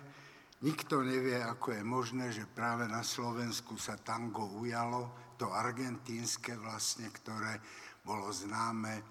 Nikto 0.63 1.03
nevie, 1.03 1.43
ako 1.43 1.75
je 1.75 1.83
možné, 1.83 2.31
že 2.31 2.47
práve 2.47 2.87
na 2.87 3.03
Slovensku 3.03 3.75
sa 3.75 3.99
tango 3.99 4.47
ujalo, 4.63 5.35
to 5.35 5.51
argentínske 5.51 6.55
vlastne, 6.55 7.11
ktoré 7.11 7.59
bolo 8.07 8.31
známe 8.31 9.03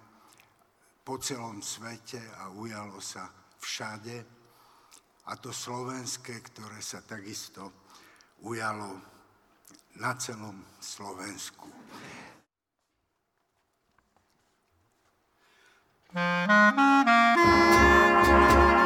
po 1.04 1.20
celom 1.20 1.60
svete 1.60 2.24
a 2.40 2.48
ujalo 2.48 2.96
sa 2.96 3.28
všade 3.60 4.37
a 5.28 5.36
to 5.36 5.52
slovenské, 5.52 6.40
ktoré 6.40 6.80
sa 6.80 7.04
takisto 7.04 7.68
ujalo 8.40 8.96
na 10.00 10.16
celom 10.16 10.56
Slovensku. 10.80 11.68
Skôr 18.48 18.77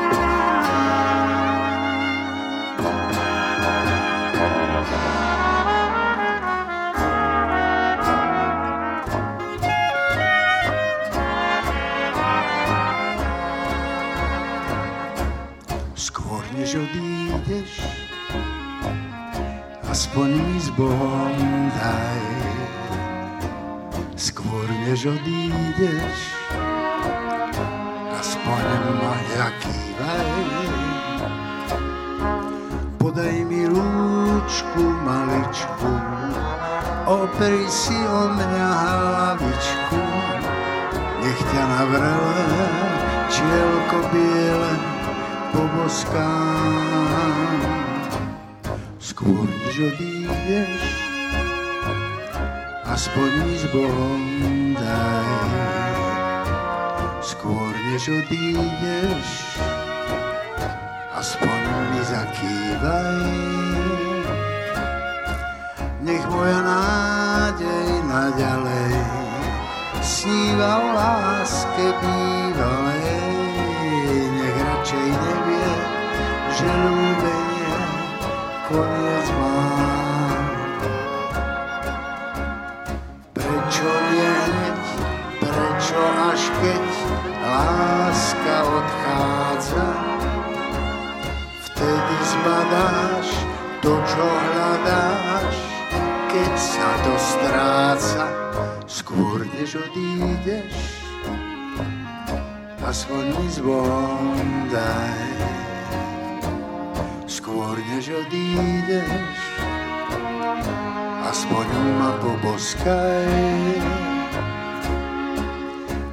biele 44.12 44.74
poboskám. 45.56 47.34
Skôr 49.00 49.48
než 49.64 49.92
odídeš, 49.92 50.82
aspoň 52.84 53.30
mi 53.48 53.56
s 53.56 53.64
Bohom 53.72 54.22
daj. 54.76 55.32
Skôr 57.24 57.72
než 57.90 58.12
odídeš, 58.12 59.56
aspoň 61.16 61.60
mi 61.90 62.00
zakývaj. 62.04 63.24
Nech 66.02 66.24
moja 66.28 66.60
nádej 66.66 67.88
naďalej 68.10 69.22
sníva 70.02 70.82
o 70.82 70.88
láske 70.98 71.86
bývalej. 72.02 72.91
Že 76.62 76.70
ľúbenie 76.70 77.74
koniec 78.70 79.28
má. 79.34 79.58
Prečo 83.34 83.90
nie 84.14 84.34
hneď, 84.46 84.82
prečo 85.42 86.02
až 86.30 86.42
keď 86.62 86.86
láska 87.42 88.56
odchádza, 88.62 89.88
vtedy 91.66 92.16
zbadáš 92.30 93.28
to, 93.82 93.92
čo 94.06 94.22
hľadáš, 94.22 95.56
keď 96.30 96.52
sa 96.54 96.90
to 97.02 97.14
stráca, 97.18 98.24
skôr 98.86 99.42
než 99.58 99.82
odídeš, 99.82 100.78
aspoň 102.86 103.24
mi 103.34 103.48
Bohom 103.58 104.70
daj. 104.70 105.51
Skôr 107.62 107.78
než 107.94 108.10
odídeš, 108.10 109.38
aspoň 111.30 111.66
ma 111.94 112.10
poboskaj. 112.18 113.78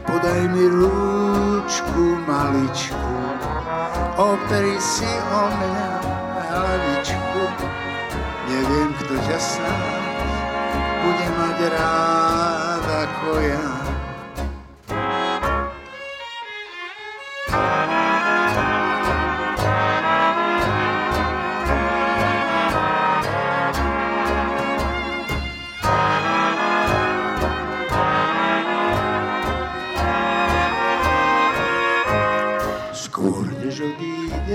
Podaj 0.05 0.41
mi 0.53 0.69
rúčku 0.69 2.21
maličku, 2.29 3.13
opri 4.13 4.77
si 4.77 5.09
o 5.09 5.43
mňa 5.49 5.89
hlavičku. 6.53 7.43
Neviem, 8.45 8.93
kto 9.01 9.17
ťa 9.17 9.39
snáď 9.41 10.05
bude 11.01 11.27
mať 11.33 11.57
rád 11.73 12.85
ako 13.09 13.29
ja. 13.41 13.78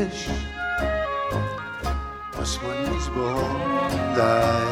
Odídeš, 0.05 0.29
aspoň 2.37 2.77
mi 2.93 2.99
s 3.01 3.09
Bohom 3.09 3.61
daj. 4.13 4.69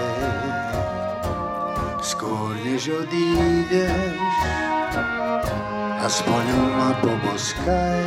Skôr 2.02 2.52
než 2.60 2.92
odídeš, 2.92 4.20
aspoň 6.04 6.44
ma 6.76 6.90
poboskaj. 7.00 8.04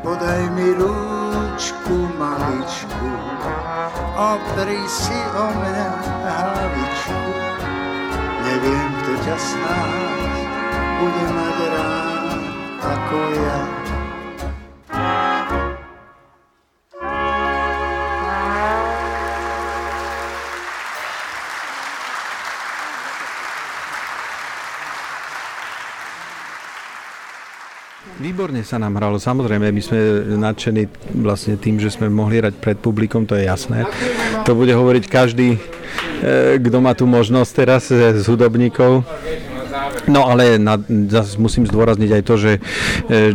Podaj 0.00 0.42
mi 0.56 0.72
rúčku 0.72 1.96
maličku, 2.16 3.10
opri 4.16 4.80
si 4.88 5.20
o 5.36 5.46
mňa 5.52 5.90
hlavičku. 6.24 7.32
Neviem, 8.40 8.90
kto 9.04 9.12
ťa 9.28 9.36
snáď 9.36 10.32
bude 10.98 11.26
mať 11.28 11.56
rád 11.76 12.42
ako 12.80 13.18
ja. 13.36 13.79
Výborne 28.40 28.64
sa 28.64 28.80
nám 28.80 28.96
hralo. 28.96 29.20
Samozrejme, 29.20 29.68
my 29.68 29.82
sme 29.84 30.00
nadšení 30.40 30.88
vlastne 31.20 31.60
tým, 31.60 31.76
že 31.76 31.92
sme 31.92 32.08
mohli 32.08 32.40
hrať 32.40 32.56
pred 32.56 32.80
publikom, 32.80 33.28
to 33.28 33.36
je 33.36 33.44
jasné. 33.44 33.84
To 34.48 34.56
bude 34.56 34.72
hovoriť 34.72 35.12
každý, 35.12 35.60
eh, 35.60 36.56
kto 36.56 36.80
má 36.80 36.96
tu 36.96 37.04
možnosť 37.04 37.50
teraz 37.52 37.92
eh, 37.92 38.16
z 38.16 38.24
hudobníkov. 38.24 39.04
No 40.08 40.30
ale 40.32 40.56
na, 40.56 40.80
zase 41.10 41.36
musím 41.36 41.68
zdôrazniť 41.68 42.10
aj 42.16 42.22
to, 42.24 42.34
že 42.40 42.52
e, 42.56 42.60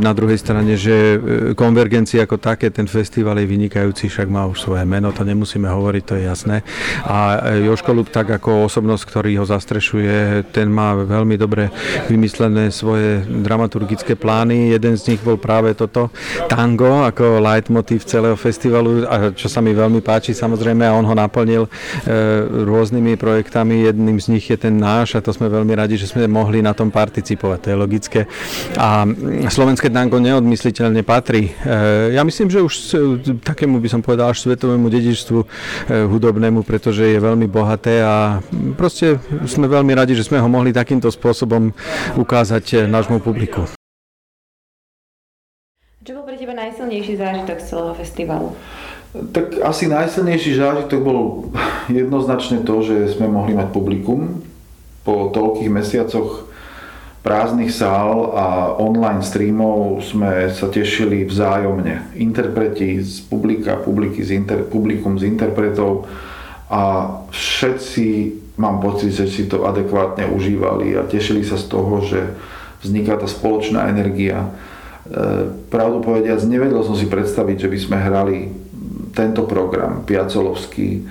na 0.02 0.18
druhej 0.18 0.40
strane, 0.42 0.74
že 0.74 0.96
e, 0.96 1.18
konvergencia 1.54 2.26
ako 2.26 2.42
také, 2.42 2.74
ten 2.74 2.90
festival 2.90 3.38
je 3.38 3.46
vynikajúci, 3.46 4.10
však 4.10 4.26
má 4.26 4.50
už 4.50 4.66
svoje 4.66 4.82
meno, 4.88 5.14
to 5.14 5.22
nemusíme 5.22 5.70
hovoriť, 5.70 6.04
to 6.06 6.14
je 6.18 6.24
jasné. 6.26 6.58
A 7.06 7.52
e, 7.54 7.70
Joško 7.70 7.92
Lub, 7.94 8.10
tak 8.10 8.34
ako 8.34 8.66
osobnosť, 8.66 9.04
ktorý 9.06 9.32
ho 9.42 9.46
zastrešuje, 9.46 10.50
ten 10.50 10.72
má 10.74 10.98
veľmi 10.98 11.38
dobre 11.38 11.70
vymyslené 12.10 12.74
svoje 12.74 13.22
dramaturgické 13.30 14.18
plány. 14.18 14.74
Jeden 14.74 14.98
z 14.98 15.14
nich 15.14 15.22
bol 15.22 15.38
práve 15.38 15.78
toto 15.78 16.10
tango 16.50 17.06
ako 17.06 17.40
leitmotiv 17.46 18.06
celého 18.10 18.36
festivalu, 18.36 19.06
a 19.06 19.30
čo 19.32 19.46
sa 19.46 19.62
mi 19.62 19.72
veľmi 19.74 20.02
páči 20.02 20.34
samozrejme, 20.34 20.82
a 20.86 20.98
on 20.98 21.06
ho 21.06 21.16
naplnil 21.16 21.68
rôznymi 22.66 23.18
projektami. 23.18 23.86
Jedným 23.88 24.18
z 24.18 24.28
nich 24.38 24.46
je 24.50 24.58
ten 24.58 24.76
náš 24.76 25.18
a 25.18 25.24
to 25.24 25.32
sme 25.32 25.52
veľmi 25.52 25.74
radi, 25.76 25.96
že 26.00 26.10
sme 26.10 26.28
mohli 26.30 26.55
na 26.60 26.78
tom 26.78 26.92
participovať, 26.92 27.60
to 27.60 27.68
je 27.72 27.78
logické. 27.80 28.22
A 28.76 29.08
slovenské 29.50 29.90
tango 29.90 30.20
neodmysliteľne 30.20 31.02
patrí. 31.02 31.56
Ja 32.12 32.22
myslím, 32.22 32.52
že 32.52 32.62
už 32.62 32.74
takému 33.42 33.80
by 33.80 33.90
som 33.90 34.02
povedal 34.04 34.32
až 34.32 34.44
svetovému 34.46 34.92
dedičstvu 34.92 35.40
hudobnému, 36.12 36.68
pretože 36.68 37.08
je 37.08 37.20
veľmi 37.20 37.48
bohaté 37.48 38.04
a 38.04 38.40
proste 38.80 39.18
sme 39.50 39.66
veľmi 39.72 39.96
radi, 39.96 40.14
že 40.14 40.28
sme 40.28 40.38
ho 40.38 40.48
mohli 40.52 40.76
takýmto 40.76 41.08
spôsobom 41.10 41.72
ukázať 42.20 42.88
nášmu 42.92 43.24
publiku. 43.24 43.66
Čo 46.06 46.22
bol 46.22 46.30
pre 46.30 46.38
teba 46.38 46.54
najsilnejší 46.54 47.18
zážitok 47.18 47.58
z 47.58 47.66
celého 47.66 47.96
festivalu? 47.98 48.54
Tak 49.16 49.64
asi 49.64 49.88
najsilnejší 49.88 50.60
zážitok 50.60 51.00
bol 51.02 51.50
jednoznačne 51.88 52.68
to, 52.68 52.84
že 52.84 53.16
sme 53.16 53.32
mohli 53.32 53.56
mať 53.56 53.72
publikum 53.72 54.44
po 55.06 55.30
toľkých 55.30 55.70
mesiacoch 55.70 56.50
prázdnych 57.22 57.74
sál 57.74 58.34
a 58.38 58.74
online 58.78 59.22
streamov 59.26 60.02
sme 60.02 60.50
sa 60.54 60.70
tešili 60.70 61.26
vzájomne. 61.26 62.18
Interpreti 62.18 63.02
z 63.02 63.22
publika, 63.26 63.82
publiky 63.82 64.22
z 64.22 64.38
inter, 64.38 64.62
publikum 64.66 65.18
z 65.18 65.30
interpretov 65.30 66.06
a 66.70 67.10
všetci, 67.30 68.08
mám 68.62 68.82
pocit, 68.82 69.14
že 69.14 69.26
si 69.30 69.46
to 69.46 69.66
adekvátne 69.66 70.30
užívali 70.30 70.98
a 70.98 71.06
tešili 71.06 71.42
sa 71.42 71.58
z 71.58 71.66
toho, 71.66 72.02
že 72.06 72.22
vzniká 72.86 73.18
tá 73.18 73.26
spoločná 73.26 73.90
energia. 73.90 74.46
E, 74.46 74.50
pravdu 75.74 76.06
povediac, 76.06 76.42
nevedel 76.46 76.82
som 76.86 76.94
si 76.94 77.10
predstaviť, 77.10 77.66
že 77.66 77.72
by 77.74 77.78
sme 77.82 77.98
hrali 78.06 78.38
tento 79.18 79.50
program, 79.50 80.06
Piacolovský, 80.06 81.08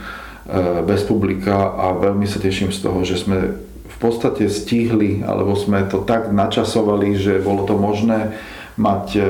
bez 0.84 1.09
publika 1.09 1.72
a 1.72 1.97
veľmi 1.97 2.28
sa 2.28 2.36
teším 2.36 2.68
z 2.68 2.84
toho, 2.84 3.01
že 3.01 3.16
sme 3.16 3.64
podstate 4.05 4.52
stihli, 4.52 5.24
alebo 5.24 5.57
sme 5.57 5.88
to 5.88 6.05
tak 6.05 6.28
načasovali, 6.28 7.16
že 7.16 7.40
bolo 7.40 7.64
to 7.64 7.80
možné 7.80 8.36
mať 8.76 9.07
e, 9.16 9.22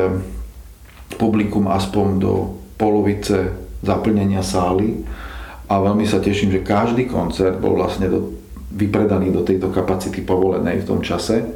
publikum 1.15 1.71
aspoň 1.71 2.07
do 2.19 2.33
polovice 2.75 3.55
zaplnenia 3.87 4.43
sály 4.43 5.07
a 5.71 5.79
veľmi 5.79 6.03
sa 6.03 6.19
teším, 6.19 6.51
že 6.51 6.67
každý 6.67 7.07
koncert 7.07 7.63
bol 7.63 7.79
vlastne 7.79 8.11
do, 8.11 8.35
vypredaný 8.75 9.31
do 9.31 9.47
tejto 9.47 9.71
kapacity 9.71 10.27
povolenej 10.27 10.83
v 10.83 10.89
tom 10.89 11.01
čase. 11.07 11.47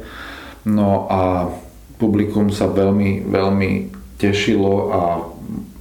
No 0.63 1.11
a 1.11 1.51
publikum 1.99 2.47
sa 2.47 2.71
veľmi, 2.71 3.27
veľmi 3.27 3.71
tešilo 4.15 4.71
a 4.95 5.01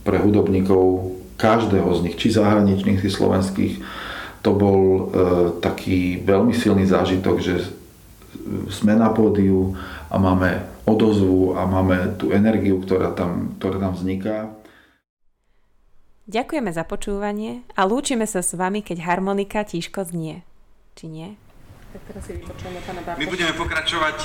pre 0.02 0.18
hudobníkov 0.18 1.14
každého 1.38 1.86
z 1.94 2.00
nich, 2.02 2.16
či 2.18 2.34
zahraničných, 2.34 2.98
či 2.98 3.10
slovenských, 3.12 3.74
to 4.48 4.56
bol 4.56 4.80
e, 4.80 5.00
taký 5.60 6.24
veľmi 6.24 6.56
silný 6.56 6.88
zážitok, 6.88 7.36
že 7.36 7.68
sme 8.72 8.96
na 8.96 9.12
pódiu 9.12 9.76
a 10.08 10.16
máme 10.16 10.64
odozvu 10.88 11.52
a 11.52 11.68
máme 11.68 12.16
tú 12.16 12.32
energiu, 12.32 12.80
ktorá 12.80 13.12
tam, 13.12 13.60
ktorá 13.60 13.76
tam 13.76 13.92
vzniká. 13.92 14.48
Ďakujeme 16.32 16.72
za 16.72 16.88
počúvanie 16.88 17.60
a 17.76 17.84
lúčime 17.84 18.24
sa 18.24 18.40
s 18.40 18.56
vami, 18.56 18.80
keď 18.80 19.04
harmonika 19.04 19.68
tížko 19.68 20.08
znie. 20.08 20.40
Či 20.96 21.12
nie? 21.12 21.36
Tak 21.92 22.08
teraz 22.08 22.24
si 22.24 22.40
vypočujeme 22.40 22.80
pána 22.88 23.04
Bartoša. 23.04 23.20
My 23.20 23.26
budeme 23.28 23.52
pokračovať... 23.52 24.18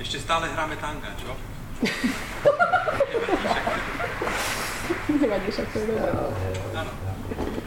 Ešte 0.00 0.24
stále 0.24 0.48
hráme 0.48 0.80
tanga, 0.80 1.12
čo? 1.20 1.36
Nevadí, 5.20 5.52
však 5.52 5.68
to 5.68 5.78
je 5.84 5.92
dobré. 5.92 6.08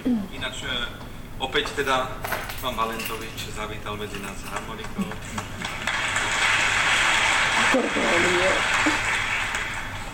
Ináč 0.05 0.67
opäť 1.39 1.71
teda 1.79 2.11
pán 2.59 2.75
Valentovič 2.75 3.55
zavítal 3.55 3.95
medzi 3.95 4.19
nás 4.19 4.35
s 4.35 4.47
harmonikou. 4.51 5.07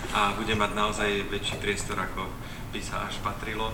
A 0.10 0.34
bude 0.38 0.54
mať 0.58 0.72
naozaj 0.74 1.10
väčší 1.30 1.56
priestor, 1.62 1.98
ako 1.98 2.30
by 2.70 2.80
sa 2.82 3.10
až 3.10 3.18
patrilo. 3.26 3.74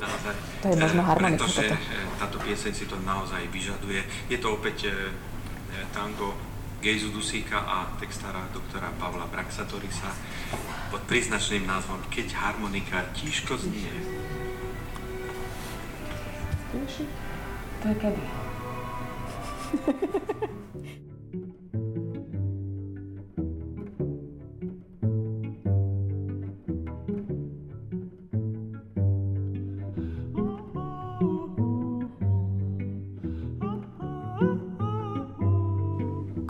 Naozaj, 0.00 0.34
To 0.60 0.66
je 0.68 0.76
možno 0.76 1.00
harmonika 1.04 1.44
Pretože 1.48 1.72
eh, 1.72 2.04
táto 2.20 2.36
pieseň 2.44 2.72
si 2.76 2.84
to 2.84 2.96
naozaj 3.04 3.40
vyžaduje. 3.48 4.04
Je 4.28 4.36
to 4.36 4.52
opäť 4.52 4.92
tango 5.90 6.34
Gejzu 6.84 7.08
Dusíka 7.16 7.64
a 7.64 7.96
textára 7.96 8.44
doktora 8.52 8.92
Pavla 9.00 9.24
Braxatorisa 9.32 10.12
pod 10.92 11.00
príznačným 11.08 11.64
názvom 11.64 11.96
Keď 12.12 12.36
harmonika 12.36 13.08
tížko 13.16 13.56
znie. 13.56 13.88
To 17.80 17.88
je 17.88 17.96
kedy? 17.96 18.24